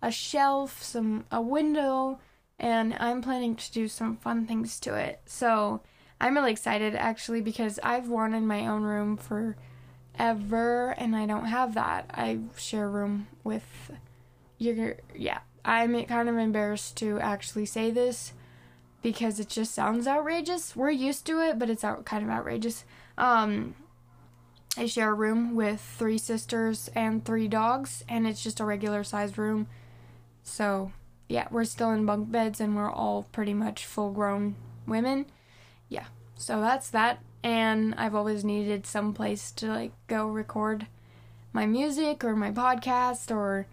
a 0.00 0.10
shelf, 0.10 0.82
some 0.82 1.24
a 1.30 1.42
window, 1.42 2.20
and 2.58 2.94
I'm 2.98 3.20
planning 3.20 3.56
to 3.56 3.72
do 3.72 3.88
some 3.88 4.16
fun 4.16 4.46
things 4.46 4.80
to 4.80 4.94
it. 4.94 5.20
So 5.26 5.82
I'm 6.20 6.34
really 6.34 6.52
excited 6.52 6.94
actually 6.94 7.40
because 7.40 7.78
I've 7.82 8.08
wanted 8.08 8.42
my 8.42 8.66
own 8.66 8.82
room 8.82 9.16
for 9.16 9.56
ever 10.18 10.90
and 10.90 11.14
I 11.14 11.26
don't 11.26 11.46
have 11.46 11.74
that. 11.74 12.06
I 12.12 12.40
share 12.56 12.84
a 12.84 12.88
room 12.88 13.28
with 13.44 13.92
your 14.58 14.96
yeah. 15.14 15.40
I'm 15.64 16.02
kind 16.04 16.28
of 16.28 16.36
embarrassed 16.38 16.96
to 16.98 17.20
actually 17.20 17.66
say 17.66 17.90
this 17.90 18.32
because 19.02 19.38
it 19.38 19.48
just 19.48 19.74
sounds 19.74 20.06
outrageous. 20.06 20.74
We're 20.74 20.90
used 20.90 21.26
to 21.26 21.40
it, 21.40 21.58
but 21.58 21.70
it's 21.70 21.84
out, 21.84 22.04
kind 22.04 22.24
of 22.24 22.30
outrageous. 22.30 22.84
Um 23.16 23.74
I 24.76 24.86
share 24.86 25.10
a 25.10 25.14
room 25.14 25.56
with 25.56 25.80
three 25.80 26.18
sisters 26.18 26.88
and 26.94 27.24
three 27.24 27.48
dogs 27.48 28.04
and 28.08 28.26
it's 28.26 28.42
just 28.42 28.60
a 28.60 28.64
regular 28.64 29.02
sized 29.02 29.36
room. 29.36 29.66
So, 30.44 30.92
yeah, 31.28 31.48
we're 31.50 31.64
still 31.64 31.90
in 31.90 32.06
bunk 32.06 32.30
beds 32.30 32.60
and 32.60 32.76
we're 32.76 32.90
all 32.90 33.24
pretty 33.32 33.54
much 33.54 33.84
full 33.84 34.12
grown 34.12 34.54
women. 34.86 35.26
Yeah. 35.88 36.06
So 36.36 36.60
that's 36.60 36.90
that 36.90 37.18
and 37.42 37.94
I've 37.96 38.14
always 38.14 38.44
needed 38.44 38.86
some 38.86 39.14
place 39.14 39.52
to 39.52 39.66
like 39.68 39.92
go 40.06 40.28
record 40.28 40.86
my 41.52 41.66
music 41.66 42.24
or 42.24 42.36
my 42.36 42.50
podcast 42.50 43.34
or 43.34 43.66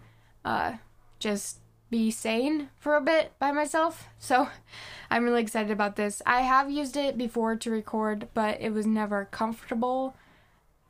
uh, 0.44 0.74
just 1.18 1.58
be 1.90 2.10
sane 2.10 2.68
for 2.78 2.96
a 2.96 3.00
bit 3.00 3.32
by 3.38 3.52
myself. 3.52 4.08
So 4.18 4.48
I'm 5.10 5.24
really 5.24 5.42
excited 5.42 5.70
about 5.70 5.96
this. 5.96 6.22
I 6.26 6.40
have 6.42 6.70
used 6.70 6.96
it 6.96 7.16
before 7.16 7.56
to 7.56 7.70
record, 7.70 8.28
but 8.34 8.60
it 8.60 8.70
was 8.70 8.86
never 8.86 9.26
comfortable 9.26 10.16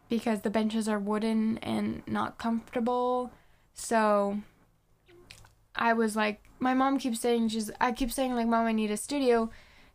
because 0.09 0.40
the 0.40 0.50
benches 0.50 0.88
are 0.88 0.99
wooden 0.99 1.59
and 1.59 2.02
not 2.06 2.38
comfortable. 2.38 3.33
So 3.75 4.38
I 5.75 5.92
was 5.92 6.16
like, 6.16 6.42
my 6.59 6.73
mom 6.73 6.99
keeps 6.99 7.21
saying 7.21 7.49
she's 7.49 7.71
I 7.80 7.92
keep 7.92 8.11
saying 8.11 8.35
like 8.35 8.47
mom 8.47 8.66
I 8.66 8.73
need 8.73 8.90
a 8.90 8.97
studio. 8.97 9.50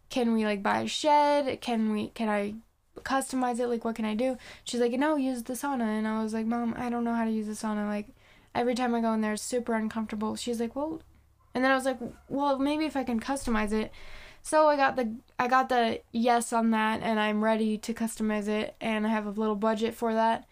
Can 0.09 0.33
we 0.33 0.45
like 0.45 0.61
buy 0.61 0.81
a 0.81 0.87
shed? 0.87 1.61
Can 1.61 1.91
we 1.91 2.09
can 2.09 2.29
I 2.29 2.55
customize 2.99 3.59
it? 3.59 3.67
Like, 3.67 3.85
what 3.85 3.95
can 3.95 4.05
I 4.05 4.15
do? 4.15 4.37
She's 4.63 4.79
like, 4.79 4.91
no, 4.93 5.15
use 5.15 5.43
the 5.43 5.53
sauna. 5.53 5.97
And 5.97 6.07
I 6.07 6.21
was 6.21 6.33
like, 6.33 6.45
Mom, 6.45 6.75
I 6.77 6.89
don't 6.89 7.03
know 7.03 7.15
how 7.15 7.25
to 7.25 7.31
use 7.31 7.47
the 7.47 7.53
sauna. 7.53 7.87
Like, 7.87 8.07
every 8.53 8.75
time 8.75 8.93
I 8.93 9.01
go 9.01 9.13
in 9.13 9.21
there, 9.21 9.33
it's 9.33 9.41
super 9.41 9.73
uncomfortable. 9.73 10.35
She's 10.35 10.59
like, 10.59 10.75
well, 10.75 11.01
and 11.53 11.63
then 11.63 11.71
I 11.71 11.75
was 11.75 11.85
like, 11.85 11.99
well, 12.29 12.59
maybe 12.59 12.85
if 12.85 12.95
I 12.95 13.03
can 13.03 13.19
customize 13.19 13.71
it. 13.71 13.91
So 14.41 14.67
I 14.67 14.75
got 14.75 14.95
the 14.95 15.15
I 15.37 15.47
got 15.47 15.69
the 15.69 16.01
yes 16.11 16.51
on 16.51 16.71
that, 16.71 17.01
and 17.03 17.19
I'm 17.19 17.43
ready 17.43 17.77
to 17.77 17.93
customize 17.93 18.47
it, 18.47 18.75
and 18.81 19.05
I 19.05 19.09
have 19.09 19.27
a 19.27 19.31
little 19.31 19.55
budget 19.55 19.93
for 19.93 20.13
that, 20.15 20.47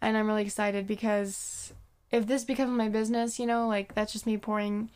and 0.00 0.16
I'm 0.16 0.26
really 0.26 0.42
excited 0.42 0.86
because 0.86 1.74
if 2.10 2.26
this 2.26 2.44
becomes 2.44 2.70
my 2.70 2.88
business, 2.88 3.38
you 3.38 3.46
know, 3.46 3.68
like 3.68 3.94
that's 3.94 4.12
just 4.12 4.26
me 4.26 4.38
pouring 4.38 4.90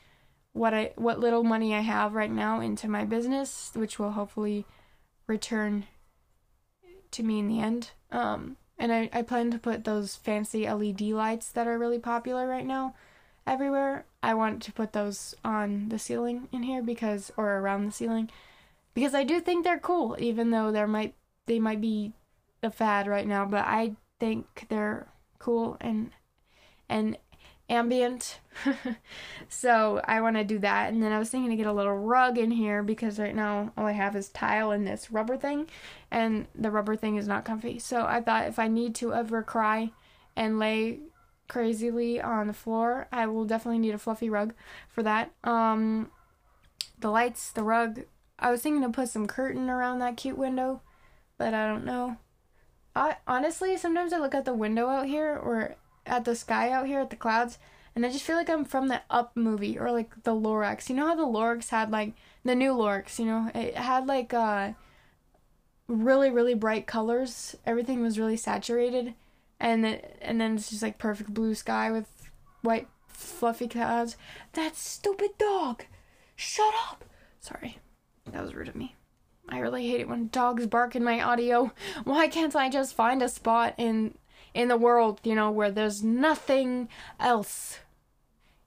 what 0.52 0.72
I 0.72 0.92
what 0.96 1.20
little 1.20 1.44
money 1.44 1.74
I 1.74 1.80
have 1.80 2.14
right 2.14 2.30
now 2.30 2.60
into 2.60 2.88
my 2.88 3.04
business, 3.04 3.70
which 3.74 3.98
will 3.98 4.12
hopefully 4.12 4.64
return 5.26 5.84
to 7.12 7.22
me 7.22 7.38
in 7.38 7.48
the 7.48 7.60
end. 7.60 7.90
Um, 8.10 8.56
and 8.78 8.92
I, 8.92 9.10
I 9.12 9.22
plan 9.22 9.50
to 9.50 9.58
put 9.58 9.84
those 9.84 10.16
fancy 10.16 10.68
LED 10.68 11.00
lights 11.02 11.50
that 11.50 11.66
are 11.66 11.78
really 11.78 11.98
popular 11.98 12.46
right 12.46 12.66
now 12.66 12.94
everywhere. 13.46 14.04
I 14.22 14.34
want 14.34 14.62
to 14.62 14.72
put 14.72 14.92
those 14.92 15.34
on 15.44 15.88
the 15.88 15.98
ceiling 15.98 16.48
in 16.52 16.62
here 16.62 16.82
because 16.82 17.32
or 17.36 17.58
around 17.58 17.86
the 17.86 17.92
ceiling 17.92 18.30
because 18.94 19.14
I 19.14 19.24
do 19.24 19.40
think 19.40 19.64
they're 19.64 19.78
cool 19.78 20.16
even 20.18 20.50
though 20.50 20.72
there 20.72 20.86
might 20.86 21.14
they 21.46 21.58
might 21.58 21.80
be 21.80 22.12
a 22.62 22.70
fad 22.70 23.06
right 23.06 23.26
now, 23.26 23.44
but 23.44 23.64
I 23.64 23.96
think 24.18 24.66
they're 24.68 25.08
cool 25.38 25.76
and 25.80 26.10
and 26.88 27.16
ambient. 27.68 28.40
so 29.48 30.00
I 30.04 30.20
want 30.20 30.36
to 30.36 30.44
do 30.44 30.58
that. 30.60 30.92
And 30.92 31.02
then 31.02 31.12
I 31.12 31.18
was 31.18 31.30
thinking 31.30 31.50
to 31.50 31.56
get 31.56 31.66
a 31.66 31.72
little 31.72 31.96
rug 31.96 32.38
in 32.38 32.50
here 32.50 32.82
because 32.82 33.18
right 33.18 33.34
now 33.34 33.72
all 33.76 33.86
I 33.86 33.92
have 33.92 34.16
is 34.16 34.28
tile 34.28 34.70
and 34.70 34.86
this 34.86 35.10
rubber 35.10 35.36
thing, 35.36 35.68
and 36.10 36.46
the 36.54 36.70
rubber 36.70 36.96
thing 36.96 37.16
is 37.16 37.28
not 37.28 37.44
comfy. 37.44 37.78
So 37.78 38.04
I 38.04 38.20
thought 38.20 38.48
if 38.48 38.58
I 38.58 38.68
need 38.68 38.94
to 38.96 39.14
ever 39.14 39.42
cry 39.42 39.92
and 40.36 40.58
lay 40.58 41.00
crazily 41.48 42.20
on 42.20 42.46
the 42.46 42.52
floor, 42.52 43.08
I 43.12 43.26
will 43.26 43.44
definitely 43.44 43.78
need 43.78 43.94
a 43.94 43.98
fluffy 43.98 44.30
rug 44.30 44.54
for 44.88 45.02
that. 45.02 45.32
Um, 45.44 46.10
the 46.98 47.10
lights, 47.10 47.50
the 47.50 47.62
rug. 47.62 48.02
I 48.38 48.50
was 48.50 48.62
thinking 48.62 48.82
to 48.82 48.88
put 48.90 49.08
some 49.08 49.26
curtain 49.26 49.68
around 49.68 49.98
that 49.98 50.16
cute 50.16 50.38
window, 50.38 50.82
but 51.38 51.54
I 51.54 51.66
don't 51.66 51.84
know. 51.84 52.18
I 52.94 53.16
honestly 53.26 53.76
sometimes 53.76 54.12
I 54.12 54.18
look 54.18 54.34
at 54.34 54.44
the 54.44 54.54
window 54.54 54.88
out 54.88 55.06
here 55.06 55.36
or 55.36 55.76
at 56.08 56.24
the 56.24 56.34
sky 56.34 56.70
out 56.70 56.86
here 56.86 57.00
at 57.00 57.10
the 57.10 57.16
clouds 57.16 57.58
and 57.94 58.06
I 58.06 58.10
just 58.10 58.24
feel 58.24 58.36
like 58.36 58.48
I'm 58.48 58.64
from 58.64 58.88
the 58.88 59.02
Up 59.10 59.36
movie 59.36 59.76
or 59.76 59.90
like 59.90 60.22
the 60.22 60.34
Lorax. 60.34 60.88
You 60.88 60.94
know 60.94 61.06
how 61.06 61.16
the 61.16 61.22
Lorax 61.22 61.70
had 61.70 61.90
like 61.90 62.12
the 62.44 62.54
new 62.54 62.72
Lorax, 62.72 63.18
you 63.18 63.24
know, 63.24 63.50
it 63.54 63.76
had 63.76 64.06
like 64.06 64.32
uh 64.32 64.72
really 65.88 66.30
really 66.30 66.54
bright 66.54 66.86
colors. 66.86 67.56
Everything 67.66 68.00
was 68.00 68.18
really 68.18 68.36
saturated 68.36 69.14
and 69.58 69.82
then 69.82 70.00
and 70.20 70.40
then 70.40 70.54
it's 70.54 70.70
just 70.70 70.82
like 70.82 70.98
perfect 70.98 71.34
blue 71.34 71.54
sky 71.54 71.90
with 71.90 72.30
white 72.62 72.88
fluffy 73.08 73.66
clouds. 73.66 74.16
That 74.52 74.76
stupid 74.76 75.30
dog. 75.38 75.84
Shut 76.36 76.74
up. 76.88 77.04
Sorry. 77.40 77.78
That 78.30 78.42
was 78.42 78.54
rude 78.54 78.68
of 78.68 78.76
me. 78.76 78.94
I 79.48 79.58
really 79.58 79.88
hate 79.88 80.00
it 80.00 80.08
when 80.08 80.28
dogs 80.28 80.66
bark 80.66 80.94
in 80.94 81.02
my 81.02 81.20
audio. 81.20 81.72
Why 82.04 82.28
can't 82.28 82.54
I 82.54 82.68
just 82.68 82.94
find 82.94 83.22
a 83.22 83.28
spot 83.28 83.74
in 83.76 84.14
in 84.58 84.66
the 84.66 84.76
world, 84.76 85.20
you 85.22 85.36
know, 85.36 85.52
where 85.52 85.70
there's 85.70 86.02
nothing 86.02 86.88
else 87.20 87.78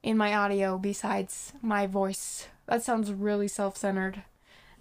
in 0.01 0.15
my 0.15 0.33
audio 0.33 0.77
besides 0.77 1.51
my 1.61 1.85
voice. 1.85 2.47
That 2.65 2.81
sounds 2.81 3.11
really 3.11 3.49
self 3.49 3.75
centered. 3.75 4.23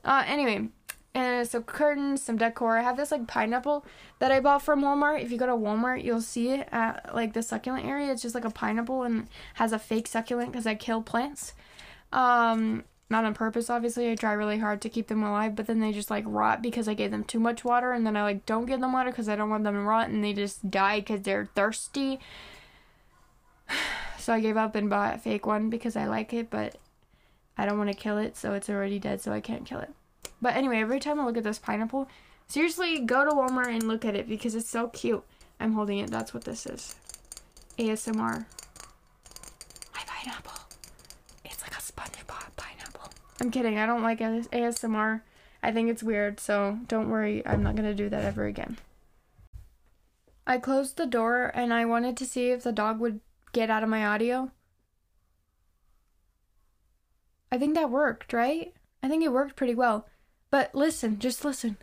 Uh, 0.05 0.23
anyway, 0.25 0.69
and 1.13 1.49
so 1.49 1.63
curtains, 1.63 2.23
some 2.23 2.37
decor. 2.37 2.79
I 2.79 2.83
have 2.83 2.97
this 2.97 3.11
like 3.11 3.27
pineapple 3.27 3.85
that 4.21 4.31
I 4.31 4.39
bought 4.39 4.63
from 4.63 4.83
Walmart. 4.83 5.21
If 5.21 5.33
you 5.33 5.37
go 5.37 5.47
to 5.47 5.53
Walmart, 5.53 6.05
you'll 6.05 6.21
see 6.21 6.51
it 6.51 6.69
at 6.71 7.13
like 7.13 7.33
the 7.33 7.43
succulent 7.43 7.87
area. 7.87 8.13
It's 8.13 8.23
just 8.23 8.37
like 8.37 8.45
a 8.45 8.51
pineapple 8.51 9.03
and 9.03 9.27
has 9.55 9.73
a 9.73 9.81
fake 9.81 10.07
succulent 10.07 10.53
because 10.53 10.67
I 10.67 10.77
kill 10.77 11.03
plants. 11.03 11.55
Um, 12.13 12.85
not 13.11 13.25
on 13.25 13.35
purpose 13.35 13.69
obviously. 13.69 14.11
I 14.11 14.15
try 14.15 14.33
really 14.33 14.59
hard 14.59 14.81
to 14.83 14.89
keep 14.89 15.09
them 15.09 15.23
alive 15.23 15.57
but 15.57 15.67
then 15.67 15.81
they 15.81 15.93
just 15.93 16.11
like 16.11 16.25
rot 16.27 16.63
because 16.63 16.89
i 16.89 16.95
gave 16.95 17.11
them 17.11 17.25
too 17.25 17.41
much 17.41 17.65
water 17.65 17.93
and 17.93 18.07
then 18.07 18.17
i 18.17 18.23
like 18.23 18.47
don't 18.47 18.67
give 18.67 18.81
them 18.81 18.93
water 18.93 19.11
because 19.11 19.29
i 19.29 19.37
don't 19.37 19.51
want 19.51 19.65
them 19.65 19.75
to 19.75 19.81
rot 19.81 20.09
and 20.09 20.23
they 20.23 20.33
just 20.33 20.71
die 20.71 21.01
because 21.01 21.23
they're 21.23 21.49
thirsty. 21.55 22.19
So 24.19 24.35
i 24.35 24.41
gave 24.41 24.59
up 24.59 24.75
and 24.75 24.91
bought 24.91 25.15
a 25.15 25.19
fake 25.19 25.47
one 25.47 25.71
because 25.71 25.97
i 25.97 26.07
like 26.07 26.35
it 26.35 26.51
but 26.51 26.77
i 27.57 27.65
don't 27.65 27.79
want 27.79 27.89
to 27.89 27.97
kill 27.97 28.19
it 28.19 28.37
so 28.37 28.53
it's 28.53 28.69
already 28.69 28.99
dead 28.99 29.23
so 29.23 29.33
i 29.33 29.41
can't 29.41 29.65
kill 29.65 29.81
it. 29.81 29.89
But 30.43 30.57
anyway 30.57 30.79
every 30.81 31.01
time 31.01 31.19
i 31.19 31.25
look 31.25 31.39
at 31.39 31.43
this 31.45 31.59
pineapple 31.59 32.07
seriously 32.47 33.01
go 33.01 33.25
to 33.25 33.31
walmart 33.31 33.69
and 33.75 33.89
look 33.89 34.05
at 34.05 34.15
it 34.15 34.29
because 34.29 34.55
it's 34.55 34.69
so 34.69 34.89
cute. 34.89 35.25
I'm 35.59 35.73
holding 35.73 35.99
it. 35.99 36.11
That's 36.11 36.35
what 36.35 36.45
this 36.45 36.67
is. 36.67 36.95
Asmr 37.79 38.45
my 39.95 40.03
pineapple 40.07 40.60
I'm 43.41 43.51
kidding. 43.51 43.79
I 43.79 43.87
don't 43.87 44.03
like 44.03 44.21
ASMR. 44.21 45.23
I 45.63 45.73
think 45.73 45.91
it's 45.91 46.03
weird, 46.03 46.41
so 46.41 46.79
don't 46.87 47.11
worry. 47.11 47.47
I'm 47.47 47.63
not 47.63 47.77
going 47.77 47.89
to 47.89 47.95
do 47.95 48.09
that 48.09 48.25
ever 48.25 48.47
again. 48.47 48.79
I 50.47 50.59
closed 50.59 50.97
the 50.97 51.07
door 51.07 51.51
and 51.55 51.73
I 51.73 51.85
wanted 51.85 52.17
to 52.19 52.27
see 52.27 52.51
if 52.51 52.63
the 52.63 52.73
dog 52.73 52.99
would 52.99 53.21
get 53.53 53.71
out 53.71 53.83
of 53.83 53.89
my 53.89 54.05
audio. 54.05 54.51
I 57.53 57.59
think 57.59 57.75
that 57.75 57.91
worked, 57.91 58.33
right? 58.33 58.73
I 59.03 59.09
think 59.09 59.23
it 59.23 59.33
worked 59.33 59.57
pretty 59.57 59.75
well. 59.75 60.07
But 60.51 60.75
listen, 60.75 61.19
just 61.19 61.45
listen. 61.45 61.77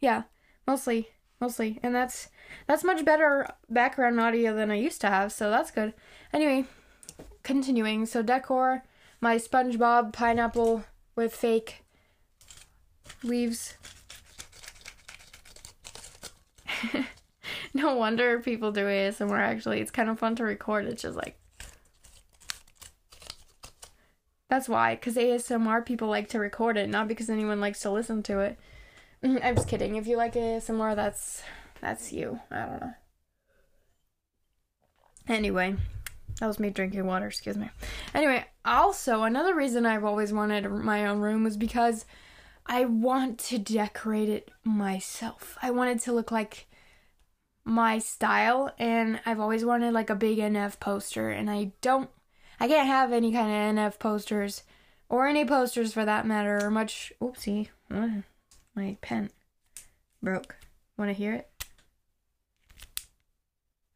Yeah, 0.00 0.24
mostly, 0.66 1.08
mostly. 1.40 1.80
And 1.82 1.94
that's 1.94 2.28
that's 2.66 2.84
much 2.84 3.04
better 3.04 3.46
background 3.68 4.20
audio 4.20 4.54
than 4.54 4.70
I 4.70 4.76
used 4.76 5.00
to 5.02 5.08
have, 5.08 5.32
so 5.32 5.50
that's 5.50 5.70
good. 5.70 5.94
Anyway, 6.32 6.66
continuing. 7.46 8.04
So 8.06 8.22
decor, 8.22 8.82
my 9.20 9.36
SpongeBob 9.36 10.12
pineapple 10.12 10.84
with 11.14 11.34
fake 11.34 11.84
leaves. 13.22 13.76
no 17.72 17.94
wonder 17.94 18.40
people 18.40 18.72
do 18.72 18.84
ASMR 18.84 19.38
actually. 19.38 19.80
It's 19.80 19.92
kind 19.92 20.10
of 20.10 20.18
fun 20.18 20.34
to 20.36 20.44
record. 20.44 20.86
It's 20.86 21.02
just 21.02 21.16
like 21.16 21.38
That's 24.48 24.68
why, 24.68 24.94
because 24.94 25.16
ASMR 25.16 25.84
people 25.84 26.08
like 26.08 26.28
to 26.28 26.38
record 26.38 26.76
it, 26.76 26.88
not 26.88 27.08
because 27.08 27.28
anyone 27.28 27.60
likes 27.60 27.80
to 27.80 27.90
listen 27.90 28.22
to 28.24 28.40
it. 28.40 28.58
I'm 29.22 29.56
just 29.56 29.68
kidding. 29.68 29.96
If 29.96 30.06
you 30.06 30.16
like 30.16 30.34
ASMR, 30.34 30.94
that's 30.94 31.42
that's 31.80 32.12
you. 32.12 32.40
I 32.50 32.60
don't 32.60 32.80
know. 32.80 32.94
Anyway, 35.28 35.76
that 36.40 36.46
was 36.46 36.58
me 36.58 36.70
drinking 36.70 37.06
water, 37.06 37.26
excuse 37.26 37.56
me. 37.56 37.70
Anyway, 38.14 38.44
also, 38.64 39.22
another 39.22 39.54
reason 39.54 39.86
I've 39.86 40.04
always 40.04 40.32
wanted 40.32 40.68
my 40.70 41.06
own 41.06 41.20
room 41.20 41.44
was 41.44 41.56
because 41.56 42.04
I 42.66 42.84
want 42.84 43.38
to 43.38 43.58
decorate 43.58 44.28
it 44.28 44.50
myself. 44.64 45.56
I 45.62 45.70
want 45.70 45.90
it 45.90 46.00
to 46.04 46.12
look 46.12 46.30
like 46.30 46.66
my 47.64 47.98
style, 47.98 48.72
and 48.78 49.20
I've 49.24 49.40
always 49.40 49.64
wanted 49.64 49.92
like 49.92 50.10
a 50.10 50.14
big 50.14 50.38
NF 50.38 50.78
poster, 50.78 51.30
and 51.30 51.50
I 51.50 51.72
don't 51.80 52.10
I 52.58 52.68
can't 52.68 52.86
have 52.86 53.12
any 53.12 53.32
kind 53.32 53.78
of 53.78 53.84
NF 53.84 53.98
posters 53.98 54.62
or 55.08 55.26
any 55.26 55.44
posters 55.44 55.92
for 55.92 56.04
that 56.04 56.26
matter 56.26 56.58
or 56.62 56.70
much. 56.70 57.12
Oopsie, 57.20 57.68
my 58.74 58.96
pen 59.00 59.30
broke. 60.22 60.56
Want 60.96 61.10
to 61.10 61.14
hear 61.14 61.34
it? 61.34 61.50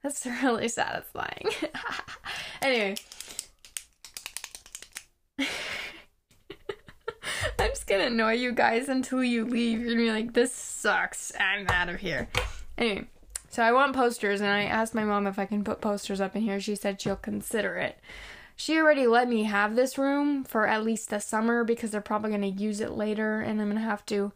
That's 0.03 0.25
really 0.43 0.69
satisfying. 0.69 1.47
anyway. 2.63 2.97
I'm 7.59 7.69
just 7.71 7.87
gonna 7.87 8.05
annoy 8.05 8.35
you 8.35 8.53
guys 8.53 8.89
until 8.89 9.23
you 9.23 9.45
leave. 9.45 9.81
You're 9.81 9.91
gonna 9.91 10.01
be 10.01 10.11
like, 10.11 10.33
this 10.33 10.55
sucks. 10.55 11.33
I'm 11.39 11.67
out 11.69 11.89
of 11.89 12.01
here. 12.01 12.29
Anyway, 12.79 13.07
so 13.51 13.63
I 13.63 13.73
want 13.73 13.95
posters, 13.95 14.41
and 14.41 14.51
I 14.51 14.65
asked 14.65 14.95
my 14.95 15.05
mom 15.05 15.27
if 15.27 15.39
I 15.39 15.47
can 15.47 15.65
put 15.65 15.81
posters 15.81 16.21
up 16.21 16.35
in 16.35 16.43
here. 16.43 16.61
She 16.61 16.75
said 16.75 17.01
she'll 17.01 17.17
consider 17.17 17.77
it 17.77 17.99
she 18.61 18.79
already 18.79 19.07
let 19.07 19.27
me 19.27 19.45
have 19.45 19.75
this 19.75 19.97
room 19.97 20.45
for 20.45 20.67
at 20.67 20.85
least 20.85 21.09
the 21.09 21.19
summer 21.19 21.65
because 21.65 21.93
they're 21.93 22.03
probably 22.03 22.31
to 22.43 22.63
use 22.63 22.83
it 22.83 22.91
later 22.91 23.41
and 23.41 23.59
I'm 23.59 23.73
to 23.73 23.81
have 23.81 24.05
to 24.07 24.33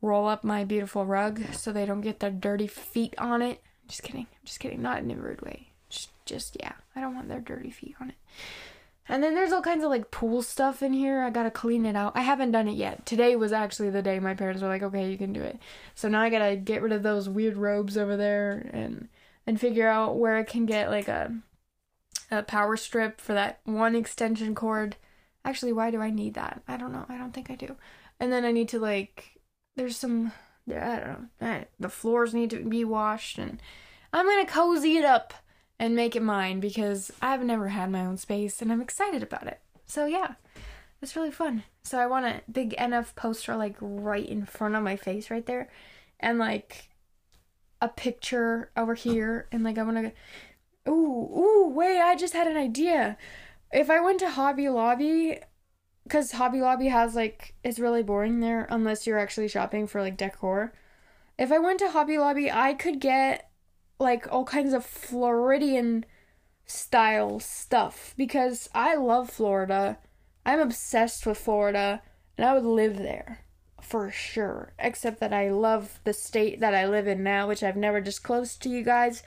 roll 0.00 0.28
up 0.28 0.44
my 0.44 0.62
beautiful 0.62 1.04
rug 1.04 1.42
so 1.52 1.72
they 1.72 1.84
don't 1.84 2.00
get 2.00 2.20
their 2.20 2.30
dirty 2.30 2.68
feet 2.68 3.12
on 3.18 3.42
it. 3.42 3.60
Just 3.90 4.04
kidding. 4.04 4.26
I'm 4.30 4.44
just 4.44 4.60
kidding. 4.60 4.80
Not 4.80 4.98
in 4.98 5.10
a 5.10 5.16
rude 5.16 5.42
way. 5.42 5.68
Just, 5.88 6.10
just, 6.24 6.56
yeah. 6.60 6.72
I 6.94 7.00
don't 7.00 7.14
want 7.14 7.28
their 7.28 7.40
dirty 7.40 7.70
feet 7.70 7.96
on 8.00 8.10
it. 8.10 8.14
And 9.08 9.24
then 9.24 9.34
there's 9.34 9.50
all 9.50 9.60
kinds 9.60 9.82
of 9.82 9.90
like 9.90 10.12
pool 10.12 10.40
stuff 10.40 10.84
in 10.84 10.92
here. 10.92 11.22
I 11.22 11.30
gotta 11.30 11.50
clean 11.50 11.84
it 11.84 11.96
out. 11.96 12.12
I 12.14 12.20
haven't 12.20 12.52
done 12.52 12.68
it 12.68 12.76
yet. 12.76 13.04
Today 13.04 13.34
was 13.34 13.52
actually 13.52 13.90
the 13.90 14.02
day 14.02 14.20
my 14.20 14.34
parents 14.34 14.62
were 14.62 14.68
like, 14.68 14.84
okay, 14.84 15.10
you 15.10 15.18
can 15.18 15.32
do 15.32 15.42
it. 15.42 15.58
So 15.96 16.08
now 16.08 16.20
I 16.20 16.30
gotta 16.30 16.54
get 16.54 16.80
rid 16.80 16.92
of 16.92 17.02
those 17.02 17.28
weird 17.28 17.56
robes 17.56 17.98
over 17.98 18.16
there 18.16 18.70
and 18.72 19.08
and 19.48 19.60
figure 19.60 19.88
out 19.88 20.16
where 20.16 20.36
I 20.36 20.44
can 20.44 20.64
get 20.64 20.90
like 20.90 21.08
a 21.08 21.34
a 22.30 22.44
power 22.44 22.76
strip 22.76 23.20
for 23.20 23.34
that 23.34 23.58
one 23.64 23.96
extension 23.96 24.54
cord. 24.54 24.94
Actually, 25.44 25.72
why 25.72 25.90
do 25.90 26.00
I 26.00 26.10
need 26.10 26.34
that? 26.34 26.62
I 26.68 26.76
don't 26.76 26.92
know. 26.92 27.06
I 27.08 27.18
don't 27.18 27.32
think 27.34 27.50
I 27.50 27.56
do. 27.56 27.74
And 28.20 28.32
then 28.32 28.44
I 28.44 28.52
need 28.52 28.68
to 28.68 28.78
like 28.78 29.40
there's 29.74 29.96
some 29.96 30.30
I 30.72 31.00
don't 31.00 31.28
know. 31.40 31.64
The 31.78 31.88
floors 31.88 32.34
need 32.34 32.50
to 32.50 32.64
be 32.64 32.84
washed 32.84 33.38
and 33.38 33.60
I'm 34.12 34.26
to 34.26 34.52
cozy 34.52 34.96
it 34.96 35.04
up 35.04 35.34
and 35.78 35.94
make 35.94 36.16
it 36.16 36.22
mine 36.22 36.60
because 36.60 37.12
I've 37.22 37.44
never 37.44 37.68
had 37.68 37.90
my 37.90 38.04
own 38.04 38.16
space 38.16 38.60
and 38.60 38.72
I'm 38.72 38.80
excited 38.80 39.22
about 39.22 39.46
it. 39.46 39.60
So 39.86 40.06
yeah. 40.06 40.34
It's 41.02 41.16
really 41.16 41.30
fun. 41.30 41.62
So 41.82 41.98
I 41.98 42.06
want 42.06 42.26
a 42.26 42.42
big 42.50 42.76
NF 42.76 43.14
poster 43.14 43.56
like 43.56 43.76
right 43.80 44.28
in 44.28 44.44
front 44.44 44.74
of 44.74 44.82
my 44.82 44.96
face 44.96 45.30
right 45.30 45.46
there 45.46 45.70
and 46.18 46.38
like 46.38 46.90
a 47.80 47.88
picture 47.88 48.70
over 48.76 48.94
here 48.94 49.48
and 49.50 49.64
like 49.64 49.78
I 49.78 49.82
want 49.82 49.96
to 49.96 50.12
Ooh, 50.88 50.92
ooh, 50.92 51.72
wait, 51.74 52.00
I 52.00 52.16
just 52.16 52.32
had 52.32 52.46
an 52.46 52.56
idea. 52.56 53.16
If 53.70 53.90
I 53.90 54.00
went 54.00 54.18
to 54.20 54.30
Hobby 54.30 54.68
Lobby, 54.68 55.38
because 56.10 56.32
Hobby 56.32 56.60
Lobby 56.60 56.88
has 56.88 57.14
like, 57.14 57.54
it's 57.62 57.78
really 57.78 58.02
boring 58.02 58.40
there 58.40 58.66
unless 58.68 59.06
you're 59.06 59.18
actually 59.18 59.46
shopping 59.46 59.86
for 59.86 60.02
like 60.02 60.16
decor. 60.16 60.72
If 61.38 61.52
I 61.52 61.58
went 61.58 61.78
to 61.78 61.90
Hobby 61.90 62.18
Lobby, 62.18 62.50
I 62.50 62.74
could 62.74 62.98
get 62.98 63.48
like 64.00 64.26
all 64.28 64.44
kinds 64.44 64.72
of 64.72 64.84
Floridian 64.84 66.04
style 66.66 67.38
stuff 67.38 68.12
because 68.16 68.68
I 68.74 68.96
love 68.96 69.30
Florida. 69.30 69.98
I'm 70.44 70.58
obsessed 70.58 71.26
with 71.26 71.38
Florida 71.38 72.02
and 72.36 72.44
I 72.44 72.54
would 72.54 72.64
live 72.64 72.98
there 72.98 73.44
for 73.80 74.10
sure. 74.10 74.72
Except 74.80 75.20
that 75.20 75.32
I 75.32 75.50
love 75.50 76.00
the 76.02 76.12
state 76.12 76.58
that 76.58 76.74
I 76.74 76.88
live 76.88 77.06
in 77.06 77.22
now, 77.22 77.46
which 77.46 77.62
I've 77.62 77.76
never 77.76 78.00
disclosed 78.00 78.60
to 78.62 78.68
you 78.68 78.82
guys 78.82 79.22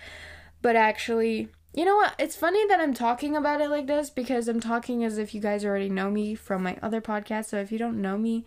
but 0.64 0.78
actually, 0.78 1.50
you 1.74 1.86
know 1.86 1.96
what? 1.96 2.14
It's 2.20 2.36
funny 2.36 2.66
that 2.68 2.80
I'm 2.80 2.94
talking 2.94 3.36
about 3.36 3.62
it 3.62 3.70
like 3.70 3.88
this 3.88 4.10
because 4.10 4.48
I'm 4.48 4.60
talking 4.60 5.04
as 5.04 5.18
if 5.18 5.34
you 5.34 5.42
guys 5.42 5.66
already 5.66 5.90
know 5.90 6.12
me 6.12 6.36
from 6.36 6.64
my 6.64 6.78
other 6.82 7.02
podcast. 7.02 7.46
So 7.46 7.58
if 7.58 7.72
you 7.72 7.80
don't 7.80 8.02
know 8.02 8.18
me, 8.18 8.46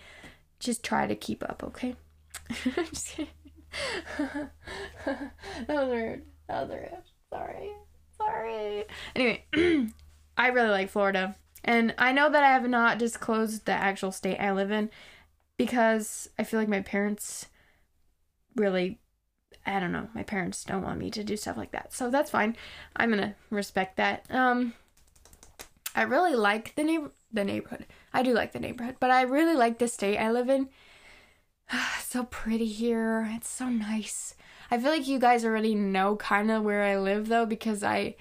just 0.61 0.85
try 0.85 1.07
to 1.07 1.17
keep 1.17 1.43
up, 1.43 1.63
okay? 1.65 1.97
just 2.91 3.09
kidding. 3.09 3.29
that 4.19 4.49
was 5.69 5.91
rude. 5.91 6.23
That 6.49 6.69
was 6.69 6.71
rude. 6.71 7.03
Sorry. 7.31 7.71
Sorry. 8.17 8.85
Anyway, 9.15 9.45
I 10.37 10.49
really 10.49 10.71
like 10.71 10.91
Florida. 10.91 11.35
And 11.65 11.95
I 11.99 12.13
know 12.13 12.31
that 12.31 12.45
I 12.45 12.53
have 12.53 12.69
not 12.69 12.99
disclosed 12.99 13.65
the 13.65 13.73
actual 13.73 14.13
state 14.13 14.39
I 14.39 14.53
live 14.53 14.71
in 14.71 14.89
because 15.57 16.29
I 16.39 16.45
feel 16.45 16.61
like 16.61 16.69
my 16.69 16.81
parents 16.81 17.47
really 18.55 19.01
I 19.67 19.81
don't 19.81 19.93
know. 19.93 20.09
My 20.15 20.23
parents 20.23 20.65
don't 20.65 20.85
want 20.85 20.99
me 20.99 21.11
to 21.11 21.25
do 21.25 21.37
stuff 21.37 21.57
like 21.57 21.73
that. 21.73 21.93
So 21.93 22.09
that's 22.09 22.31
fine. 22.31 22.57
I'm 22.95 23.11
going 23.11 23.21
to 23.21 23.35
respect 23.51 23.97
that. 23.97 24.25
Um 24.31 24.75
I 25.95 26.03
really 26.03 26.35
like 26.35 26.75
the 26.77 26.85
neighbor 26.85 27.11
the 27.33 27.45
neighborhood. 27.45 27.87
I 28.15 28.23
do 28.23 28.33
like 28.33 28.53
the 28.53 28.61
neighborhood, 28.61 28.97
but 29.01 29.11
I 29.11 29.23
really 29.23 29.55
like 29.55 29.79
the 29.79 29.89
state 29.89 30.19
I 30.19 30.31
live 30.31 30.49
in. 30.49 30.69
so 32.01 32.25
pretty 32.25 32.67
here. 32.67 33.29
It's 33.33 33.49
so 33.49 33.69
nice. 33.69 34.35
I 34.71 34.79
feel 34.79 34.91
like 34.91 35.07
you 35.07 35.19
guys 35.19 35.45
already 35.45 35.75
know 35.75 36.17
kind 36.17 36.51
of 36.51 36.63
where 36.63 36.83
I 36.83 36.97
live 36.99 37.29
though 37.29 37.47
because 37.47 37.83
I 37.83 38.17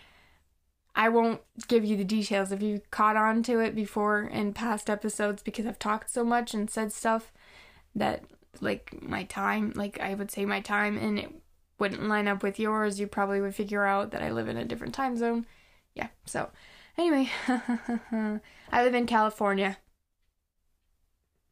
I 0.96 1.10
won't 1.10 1.42
give 1.68 1.84
you 1.84 1.98
the 1.98 2.06
details 2.06 2.52
if 2.52 2.62
you 2.62 2.82
caught 2.90 3.18
on 3.18 3.44
to 3.44 3.60
it 3.60 3.76
before 3.76 4.22
in 4.22 4.54
past 4.54 4.90
episodes 4.90 5.44
because 5.44 5.66
I've 5.66 5.80
talked 5.80 6.10
so 6.10 6.24
much 6.24 6.54
and 6.54 6.70
said 6.70 6.94
stuff 6.94 7.34
that 7.94 8.24
like 8.62 9.02
my 9.02 9.24
time, 9.24 9.74
like 9.76 10.00
I 10.00 10.14
would 10.14 10.32
say 10.32 10.46
my 10.46 10.62
time, 10.62 10.98
and 10.98 11.20
it 11.20 11.32
wouldn't 11.80 12.08
line 12.08 12.28
up 12.28 12.44
with 12.44 12.60
yours, 12.60 13.00
you 13.00 13.08
probably 13.08 13.42
would 13.42 13.56
figure 13.56 13.86
out 13.86 14.12
that 14.12 14.22
I 14.22 14.32
live 14.32 14.48
in 14.48 14.58
a 14.58 14.66
different 14.66 14.94
time 14.94 15.18
zone. 15.18 15.46
Yeah, 15.94 16.08
so 16.26 16.50
anyway, 16.98 17.30
I 18.72 18.84
live 18.84 18.96
in 18.96 19.06
California. 19.06 19.78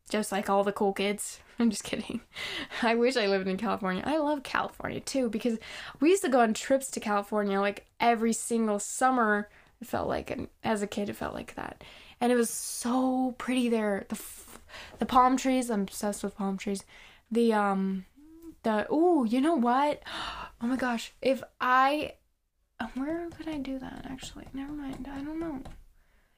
Just 0.10 0.32
like 0.32 0.50
all 0.50 0.64
the 0.64 0.72
cool 0.72 0.94
kids. 0.94 1.40
I'm 1.60 1.70
just 1.70 1.84
kidding. 1.84 2.22
I 2.82 2.96
wish 2.96 3.16
I 3.16 3.28
lived 3.28 3.48
in 3.48 3.58
California. 3.58 4.04
I 4.06 4.18
love 4.18 4.44
California 4.44 5.00
too 5.00 5.30
because 5.30 5.58
we 6.00 6.10
used 6.10 6.24
to 6.24 6.30
go 6.30 6.42
on 6.42 6.54
trips 6.54 6.90
to 6.92 7.00
California 7.00 7.60
like 7.60 7.86
every 8.00 8.34
single 8.34 8.80
summer. 8.80 9.50
It 9.82 9.88
felt 9.88 10.08
like, 10.08 10.32
and 10.32 10.48
as 10.64 10.82
a 10.82 10.88
kid, 10.88 11.10
it 11.10 11.16
felt 11.16 11.34
like 11.34 11.56
that. 11.56 11.84
And 12.22 12.32
it 12.32 12.36
was 12.36 12.50
so 12.50 13.36
pretty 13.38 13.70
there. 13.70 14.06
The 14.08 14.16
the 15.00 15.06
palm 15.06 15.38
trees, 15.38 15.70
I'm 15.70 15.82
obsessed 15.82 16.24
with 16.24 16.38
palm 16.38 16.58
trees. 16.58 16.86
The 17.32 17.54
um 17.54 18.06
the 18.64 18.88
oh, 18.90 19.24
you 19.24 19.42
know 19.42 19.56
what? 19.56 20.02
Oh 20.62 20.66
my 20.68 20.78
gosh, 20.78 21.12
if 21.22 21.44
I 21.60 22.14
where 22.94 23.28
could 23.32 23.50
I 23.50 23.58
do 23.58 23.78
that 23.80 24.06
actually? 24.10 24.48
Never 24.54 24.72
mind. 24.72 25.10
I 25.12 25.20
don't 25.22 25.38
know. 25.38 25.62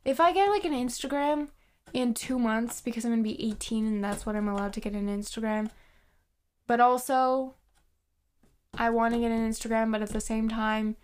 If 0.04 0.20
I 0.20 0.34
get 0.34 0.50
like 0.50 0.66
an 0.66 0.74
Instagram 0.74 1.50
in 1.94 2.16
2 2.16 2.40
months 2.40 2.82
because 2.82 3.06
I'm 3.06 3.12
going 3.12 3.24
to 3.24 3.30
be 3.30 3.50
18 3.50 3.86
and 3.86 4.04
that's 4.04 4.26
what 4.26 4.36
I'm 4.36 4.48
allowed 4.48 4.74
to 4.74 4.80
get 4.80 4.94
an 4.94 5.08
Instagram. 5.08 5.70
But 6.66 6.80
also 6.80 7.54
I 8.76 8.90
want 8.90 9.14
to 9.14 9.20
get 9.20 9.30
an 9.30 9.48
Instagram, 9.48 9.92
but 9.92 10.02
at 10.02 10.10
the 10.10 10.20
same 10.20 10.50
time 10.50 10.96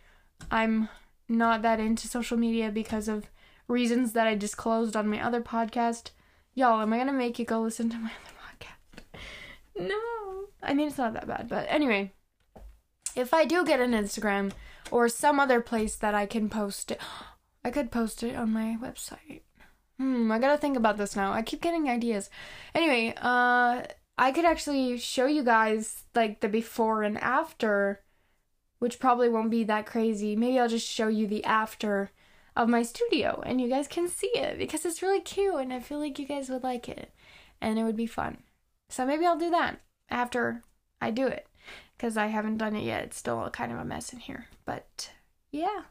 I'm 0.49 0.89
not 1.29 1.61
that 1.61 1.79
into 1.79 2.07
social 2.07 2.37
media 2.37 2.71
because 2.71 3.07
of 3.07 3.29
reasons 3.67 4.13
that 4.13 4.27
I 4.27 4.35
disclosed 4.35 4.95
on 4.95 5.07
my 5.07 5.23
other 5.23 5.41
podcast. 5.41 6.09
Y'all, 6.53 6.81
am 6.81 6.91
I 6.91 6.97
gonna 6.97 7.13
make 7.13 7.39
you 7.39 7.45
go 7.45 7.61
listen 7.61 7.89
to 7.89 7.97
my 7.97 8.11
other 8.11 8.35
podcast? 8.43 9.87
No. 9.87 10.45
I 10.61 10.73
mean, 10.73 10.87
it's 10.87 10.97
not 10.97 11.13
that 11.13 11.27
bad, 11.27 11.47
but 11.47 11.65
anyway. 11.69 12.11
If 13.15 13.33
I 13.33 13.45
do 13.45 13.65
get 13.65 13.79
an 13.79 13.91
Instagram 13.91 14.51
or 14.91 15.07
some 15.07 15.39
other 15.39 15.61
place 15.61 15.95
that 15.95 16.13
I 16.13 16.25
can 16.25 16.49
post 16.49 16.91
it. 16.91 16.99
I 17.63 17.69
could 17.69 17.91
post 17.91 18.23
it 18.23 18.35
on 18.35 18.51
my 18.51 18.77
website. 18.81 19.41
Hmm, 19.99 20.31
I 20.31 20.39
gotta 20.39 20.57
think 20.57 20.75
about 20.75 20.97
this 20.97 21.15
now. 21.15 21.31
I 21.31 21.43
keep 21.43 21.61
getting 21.61 21.87
ideas. 21.87 22.29
Anyway, 22.73 23.13
uh, 23.21 23.83
I 24.17 24.31
could 24.31 24.45
actually 24.45 24.97
show 24.97 25.27
you 25.27 25.43
guys 25.43 26.03
like 26.15 26.41
the 26.41 26.49
before 26.49 27.03
and 27.03 27.19
after, 27.19 28.01
which 28.79 28.99
probably 28.99 29.29
won't 29.29 29.51
be 29.51 29.63
that 29.65 29.85
crazy. 29.85 30.35
Maybe 30.35 30.59
I'll 30.59 30.67
just 30.67 30.87
show 30.87 31.07
you 31.07 31.27
the 31.27 31.45
after 31.45 32.11
of 32.55 32.69
my 32.69 32.83
studio 32.83 33.41
and 33.45 33.61
you 33.61 33.69
guys 33.69 33.87
can 33.87 34.07
see 34.07 34.31
it 34.35 34.57
because 34.57 34.85
it's 34.85 35.01
really 35.01 35.21
cute 35.21 35.55
and 35.55 35.71
I 35.71 35.79
feel 35.79 35.99
like 35.99 36.19
you 36.19 36.25
guys 36.25 36.49
would 36.49 36.63
like 36.63 36.89
it 36.89 37.13
and 37.61 37.79
it 37.79 37.83
would 37.83 37.97
be 37.97 38.07
fun. 38.07 38.37
So 38.89 39.05
maybe 39.05 39.25
I'll 39.25 39.37
do 39.37 39.49
that 39.51 39.79
after 40.09 40.61
I 41.01 41.11
do 41.11 41.27
it 41.27 41.47
because 41.97 42.17
I 42.17 42.27
haven't 42.27 42.57
done 42.57 42.75
it 42.75 42.83
yet. 42.83 43.03
It's 43.05 43.17
still 43.17 43.49
kind 43.51 43.71
of 43.71 43.79
a 43.79 43.85
mess 43.85 44.11
in 44.11 44.19
here. 44.19 44.47
But 44.65 45.11
yeah 45.51 45.83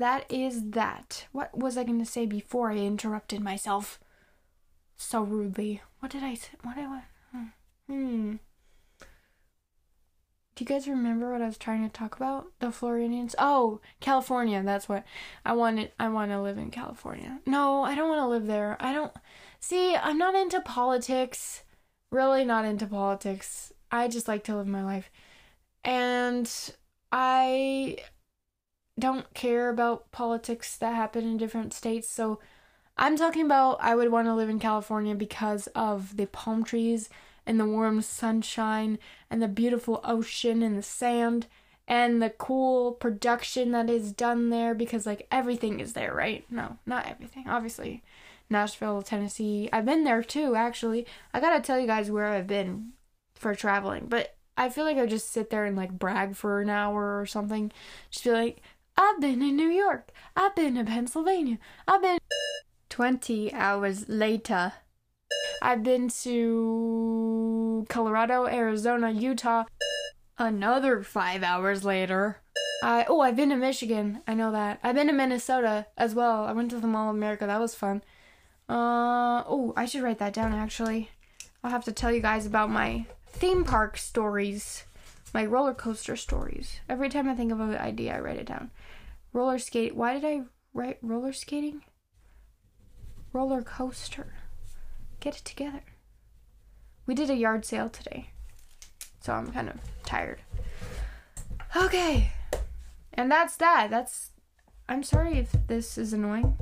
that 0.00 0.24
is 0.30 0.70
that. 0.70 1.26
What 1.30 1.56
was 1.56 1.76
I 1.76 1.84
going 1.84 2.00
to 2.00 2.06
say 2.06 2.26
before 2.26 2.72
I 2.72 2.78
interrupted 2.78 3.40
myself 3.40 4.00
so 4.96 5.22
rudely? 5.22 5.82
What 6.00 6.10
did 6.10 6.24
I 6.24 6.34
say? 6.34 6.48
What 6.62 6.74
did 6.76 6.86
I 6.86 7.02
hmm. 7.86 8.36
Do 10.60 10.64
you 10.64 10.78
guys 10.78 10.86
remember 10.86 11.32
what 11.32 11.40
I 11.40 11.46
was 11.46 11.56
trying 11.56 11.88
to 11.88 11.90
talk 11.90 12.16
about? 12.16 12.48
The 12.58 12.70
Floridians? 12.70 13.34
Oh, 13.38 13.80
California. 13.98 14.62
That's 14.62 14.90
what 14.90 15.04
I 15.42 15.54
wanted. 15.54 15.90
I 15.98 16.10
want 16.10 16.32
to 16.32 16.42
live 16.42 16.58
in 16.58 16.70
California. 16.70 17.40
No, 17.46 17.82
I 17.82 17.94
don't 17.94 18.10
want 18.10 18.20
to 18.20 18.26
live 18.26 18.46
there. 18.46 18.76
I 18.78 18.92
don't. 18.92 19.10
See, 19.58 19.96
I'm 19.96 20.18
not 20.18 20.34
into 20.34 20.60
politics. 20.60 21.62
Really 22.10 22.44
not 22.44 22.66
into 22.66 22.84
politics. 22.84 23.72
I 23.90 24.08
just 24.08 24.28
like 24.28 24.44
to 24.44 24.56
live 24.58 24.66
my 24.66 24.84
life. 24.84 25.10
And 25.82 26.52
I 27.10 27.96
don't 28.98 29.32
care 29.32 29.70
about 29.70 30.12
politics 30.12 30.76
that 30.76 30.94
happen 30.94 31.24
in 31.24 31.38
different 31.38 31.72
states. 31.72 32.10
So 32.10 32.38
I'm 32.98 33.16
talking 33.16 33.46
about 33.46 33.78
I 33.80 33.94
would 33.94 34.12
want 34.12 34.26
to 34.26 34.34
live 34.34 34.50
in 34.50 34.58
California 34.58 35.14
because 35.14 35.68
of 35.68 36.18
the 36.18 36.26
palm 36.26 36.64
trees 36.64 37.08
and 37.50 37.58
the 37.58 37.66
warm 37.66 38.00
sunshine 38.00 38.96
and 39.28 39.42
the 39.42 39.48
beautiful 39.48 40.00
ocean 40.04 40.62
and 40.62 40.78
the 40.78 40.84
sand 40.84 41.48
and 41.88 42.22
the 42.22 42.30
cool 42.30 42.92
production 42.92 43.72
that 43.72 43.90
is 43.90 44.12
done 44.12 44.50
there 44.50 44.72
because 44.72 45.04
like 45.04 45.26
everything 45.32 45.80
is 45.80 45.94
there, 45.94 46.14
right? 46.14 46.44
No, 46.48 46.78
not 46.86 47.08
everything. 47.08 47.48
Obviously, 47.48 48.04
Nashville, 48.48 49.02
Tennessee. 49.02 49.68
I've 49.72 49.84
been 49.84 50.04
there 50.04 50.22
too, 50.22 50.54
actually. 50.54 51.08
I 51.34 51.40
got 51.40 51.56
to 51.56 51.60
tell 51.60 51.80
you 51.80 51.88
guys 51.88 52.08
where 52.08 52.26
I've 52.26 52.46
been 52.46 52.92
for 53.34 53.52
traveling, 53.56 54.06
but 54.06 54.36
I 54.56 54.68
feel 54.68 54.84
like 54.84 54.96
I 54.98 55.06
just 55.06 55.32
sit 55.32 55.50
there 55.50 55.64
and 55.64 55.76
like 55.76 55.98
brag 55.98 56.36
for 56.36 56.60
an 56.60 56.70
hour 56.70 57.20
or 57.20 57.26
something. 57.26 57.72
Just 58.12 58.22
be 58.22 58.30
like, 58.30 58.62
I've 58.96 59.20
been 59.20 59.42
in 59.42 59.56
New 59.56 59.70
York. 59.70 60.12
I've 60.36 60.54
been 60.54 60.76
in 60.76 60.86
Pennsylvania. 60.86 61.58
I've 61.88 62.02
been 62.02 62.20
20 62.90 63.52
hours 63.52 64.08
later. 64.08 64.74
I've 65.62 65.82
been 65.82 66.08
to 66.22 67.86
Colorado, 67.88 68.46
Arizona, 68.46 69.10
Utah. 69.10 69.64
Another 70.38 71.02
five 71.02 71.42
hours 71.42 71.84
later. 71.84 72.40
I 72.82 73.04
oh, 73.08 73.20
I've 73.20 73.36
been 73.36 73.50
to 73.50 73.56
Michigan. 73.56 74.22
I 74.26 74.34
know 74.34 74.52
that. 74.52 74.80
I've 74.82 74.94
been 74.94 75.08
to 75.08 75.12
Minnesota 75.12 75.86
as 75.96 76.14
well. 76.14 76.44
I 76.44 76.52
went 76.52 76.70
to 76.70 76.80
the 76.80 76.86
Mall 76.86 77.10
of 77.10 77.16
America. 77.16 77.46
That 77.46 77.60
was 77.60 77.74
fun. 77.74 78.02
Uh 78.68 79.44
oh, 79.46 79.74
I 79.76 79.84
should 79.84 80.02
write 80.02 80.18
that 80.18 80.32
down 80.32 80.52
actually. 80.52 81.10
I'll 81.62 81.70
have 81.70 81.84
to 81.84 81.92
tell 81.92 82.10
you 82.10 82.20
guys 82.20 82.46
about 82.46 82.70
my 82.70 83.06
theme 83.26 83.64
park 83.64 83.98
stories 83.98 84.84
my 85.32 85.44
roller 85.44 85.74
coaster 85.74 86.16
stories. 86.16 86.80
Every 86.88 87.08
time 87.08 87.28
I 87.28 87.34
think 87.34 87.52
of 87.52 87.60
an 87.60 87.76
idea, 87.76 88.16
I 88.16 88.20
write 88.20 88.38
it 88.38 88.46
down. 88.46 88.70
Roller 89.32 89.58
skate. 89.58 89.94
Why 89.94 90.14
did 90.14 90.24
I 90.24 90.42
write 90.74 90.98
roller 91.02 91.32
skating? 91.32 91.82
Roller 93.32 93.62
coaster. 93.62 94.34
Get 95.20 95.36
it 95.36 95.44
together. 95.44 95.82
We 97.06 97.14
did 97.14 97.28
a 97.28 97.34
yard 97.34 97.66
sale 97.66 97.90
today, 97.90 98.30
so 99.20 99.34
I'm 99.34 99.52
kind 99.52 99.68
of 99.68 99.76
tired. 100.02 100.40
Okay, 101.76 102.32
and 103.12 103.30
that's 103.30 103.56
that. 103.56 103.88
That's. 103.90 104.30
I'm 104.88 105.02
sorry 105.02 105.38
if 105.38 105.54
this 105.66 105.98
is 105.98 106.14
annoying. 106.14 106.56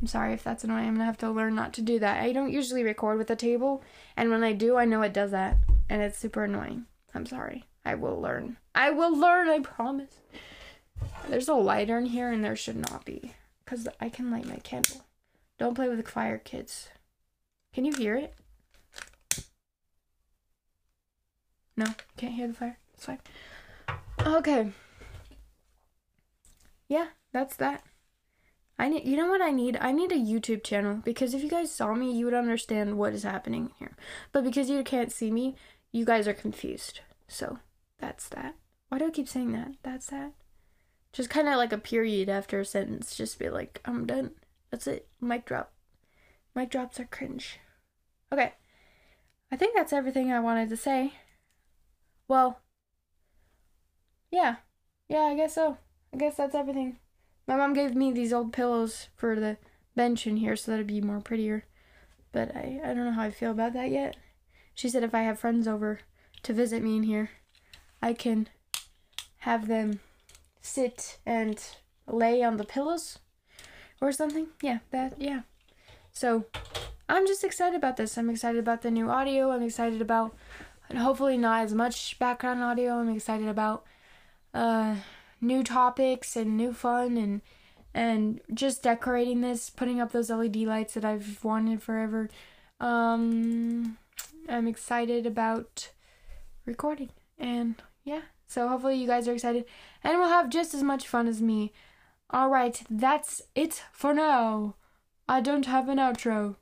I'm 0.00 0.06
sorry 0.06 0.34
if 0.34 0.44
that's 0.44 0.62
annoying. 0.62 0.88
I'm 0.88 0.94
gonna 0.94 1.06
have 1.06 1.16
to 1.18 1.30
learn 1.30 1.54
not 1.54 1.72
to 1.74 1.80
do 1.80 1.98
that. 2.00 2.22
I 2.22 2.32
don't 2.32 2.52
usually 2.52 2.84
record 2.84 3.16
with 3.16 3.30
a 3.30 3.36
table, 3.36 3.82
and 4.18 4.30
when 4.30 4.44
I 4.44 4.52
do, 4.52 4.76
I 4.76 4.84
know 4.84 5.00
it 5.00 5.14
does 5.14 5.30
that, 5.30 5.56
and 5.88 6.02
it's 6.02 6.18
super 6.18 6.44
annoying. 6.44 6.84
I'm 7.14 7.24
sorry. 7.24 7.64
I 7.82 7.94
will 7.94 8.20
learn. 8.20 8.58
I 8.74 8.90
will 8.90 9.16
learn, 9.16 9.48
I 9.48 9.60
promise. 9.60 10.18
There's 11.28 11.48
a 11.48 11.54
lighter 11.54 11.96
in 11.96 12.06
here, 12.06 12.30
and 12.30 12.44
there 12.44 12.56
should 12.56 12.76
not 12.76 13.06
be, 13.06 13.32
because 13.64 13.88
I 13.98 14.10
can 14.10 14.30
light 14.30 14.46
my 14.46 14.56
candle. 14.56 15.06
Don't 15.64 15.72
play 15.72 15.88
with 15.88 15.96
the 15.96 16.10
fire, 16.10 16.36
kids. 16.36 16.90
Can 17.72 17.86
you 17.86 17.94
hear 17.94 18.16
it? 18.16 18.34
No, 21.74 21.86
can't 22.18 22.34
hear 22.34 22.48
the 22.48 22.52
fire. 22.52 22.76
It's 22.92 23.06
fine. 23.06 23.20
Okay. 24.20 24.72
Yeah, 26.86 27.06
that's 27.32 27.56
that. 27.56 27.82
I 28.78 28.90
need, 28.90 29.06
you 29.06 29.16
know 29.16 29.30
what 29.30 29.40
I 29.40 29.52
need? 29.52 29.78
I 29.80 29.90
need 29.90 30.12
a 30.12 30.16
YouTube 30.16 30.64
channel 30.64 31.00
because 31.02 31.32
if 31.32 31.42
you 31.42 31.48
guys 31.48 31.72
saw 31.72 31.94
me, 31.94 32.12
you 32.12 32.26
would 32.26 32.34
understand 32.34 32.98
what 32.98 33.14
is 33.14 33.22
happening 33.22 33.70
here. 33.78 33.96
But 34.32 34.44
because 34.44 34.68
you 34.68 34.84
can't 34.84 35.10
see 35.10 35.30
me, 35.30 35.56
you 35.92 36.04
guys 36.04 36.28
are 36.28 36.34
confused. 36.34 37.00
So 37.26 37.58
that's 37.98 38.28
that. 38.28 38.54
Why 38.90 38.98
do 38.98 39.06
I 39.06 39.10
keep 39.10 39.30
saying 39.30 39.52
that? 39.52 39.76
That's 39.82 40.08
that. 40.08 40.34
Just 41.14 41.30
kind 41.30 41.48
of 41.48 41.56
like 41.56 41.72
a 41.72 41.78
period 41.78 42.28
after 42.28 42.60
a 42.60 42.66
sentence. 42.66 43.16
Just 43.16 43.38
be 43.38 43.48
like, 43.48 43.80
I'm 43.86 44.04
done. 44.04 44.32
That's 44.74 44.88
it. 44.88 45.06
Mic 45.20 45.44
drop. 45.46 45.72
Mic 46.52 46.68
drops 46.68 46.98
are 46.98 47.04
cringe. 47.04 47.60
Okay. 48.32 48.54
I 49.52 49.54
think 49.54 49.76
that's 49.76 49.92
everything 49.92 50.32
I 50.32 50.40
wanted 50.40 50.68
to 50.68 50.76
say. 50.76 51.12
Well, 52.26 52.58
yeah. 54.32 54.56
Yeah, 55.08 55.20
I 55.20 55.36
guess 55.36 55.54
so. 55.54 55.76
I 56.12 56.16
guess 56.16 56.34
that's 56.34 56.56
everything. 56.56 56.96
My 57.46 57.54
mom 57.54 57.72
gave 57.72 57.94
me 57.94 58.10
these 58.10 58.32
old 58.32 58.52
pillows 58.52 59.06
for 59.14 59.38
the 59.38 59.58
bench 59.94 60.26
in 60.26 60.38
here 60.38 60.56
so 60.56 60.72
that 60.72 60.78
it'd 60.78 60.88
be 60.88 61.00
more 61.00 61.20
prettier. 61.20 61.66
But 62.32 62.56
I, 62.56 62.80
I 62.82 62.88
don't 62.88 63.04
know 63.04 63.12
how 63.12 63.22
I 63.22 63.30
feel 63.30 63.52
about 63.52 63.74
that 63.74 63.92
yet. 63.92 64.16
She 64.74 64.88
said 64.88 65.04
if 65.04 65.14
I 65.14 65.22
have 65.22 65.38
friends 65.38 65.68
over 65.68 66.00
to 66.42 66.52
visit 66.52 66.82
me 66.82 66.96
in 66.96 67.04
here, 67.04 67.30
I 68.02 68.12
can 68.12 68.48
have 69.36 69.68
them 69.68 70.00
sit 70.60 71.18
and 71.24 71.64
lay 72.08 72.42
on 72.42 72.56
the 72.56 72.64
pillows 72.64 73.20
or 74.00 74.12
something. 74.12 74.48
Yeah, 74.62 74.78
that, 74.90 75.14
yeah. 75.18 75.42
So 76.12 76.46
I'm 77.08 77.26
just 77.26 77.44
excited 77.44 77.76
about 77.76 77.96
this. 77.96 78.16
I'm 78.16 78.30
excited 78.30 78.58
about 78.58 78.82
the 78.82 78.90
new 78.90 79.10
audio. 79.10 79.50
I'm 79.50 79.62
excited 79.62 80.00
about, 80.00 80.34
hopefully, 80.96 81.36
not 81.36 81.64
as 81.64 81.74
much 81.74 82.18
background 82.18 82.62
audio. 82.62 82.94
I'm 82.98 83.08
excited 83.08 83.48
about, 83.48 83.84
uh, 84.52 84.96
new 85.44 85.62
topics 85.62 86.36
and 86.36 86.56
new 86.56 86.72
fun 86.72 87.16
and 87.16 87.42
and 87.96 88.40
just 88.52 88.82
decorating 88.82 89.40
this, 89.40 89.70
putting 89.70 90.00
up 90.00 90.10
those 90.10 90.28
LED 90.28 90.56
lights 90.56 90.94
that 90.94 91.04
I've 91.04 91.44
wanted 91.44 91.80
forever. 91.80 92.28
Um, 92.80 93.98
I'm 94.48 94.66
excited 94.66 95.26
about 95.26 95.90
recording 96.66 97.10
and 97.38 97.76
yeah, 98.02 98.22
so 98.48 98.66
hopefully 98.66 98.96
you 98.96 99.06
guys 99.06 99.28
are 99.28 99.34
excited 99.34 99.64
and 100.02 100.18
we'll 100.18 100.28
have 100.28 100.50
just 100.50 100.74
as 100.74 100.82
much 100.82 101.06
fun 101.06 101.28
as 101.28 101.40
me. 101.40 101.72
All 102.30 102.48
right, 102.48 102.82
that's 102.90 103.42
it 103.54 103.84
for 103.92 104.14
now. 104.14 104.76
I 105.28 105.40
don't 105.40 105.66
have 105.66 105.88
an 105.88 105.98
outro. 105.98 106.56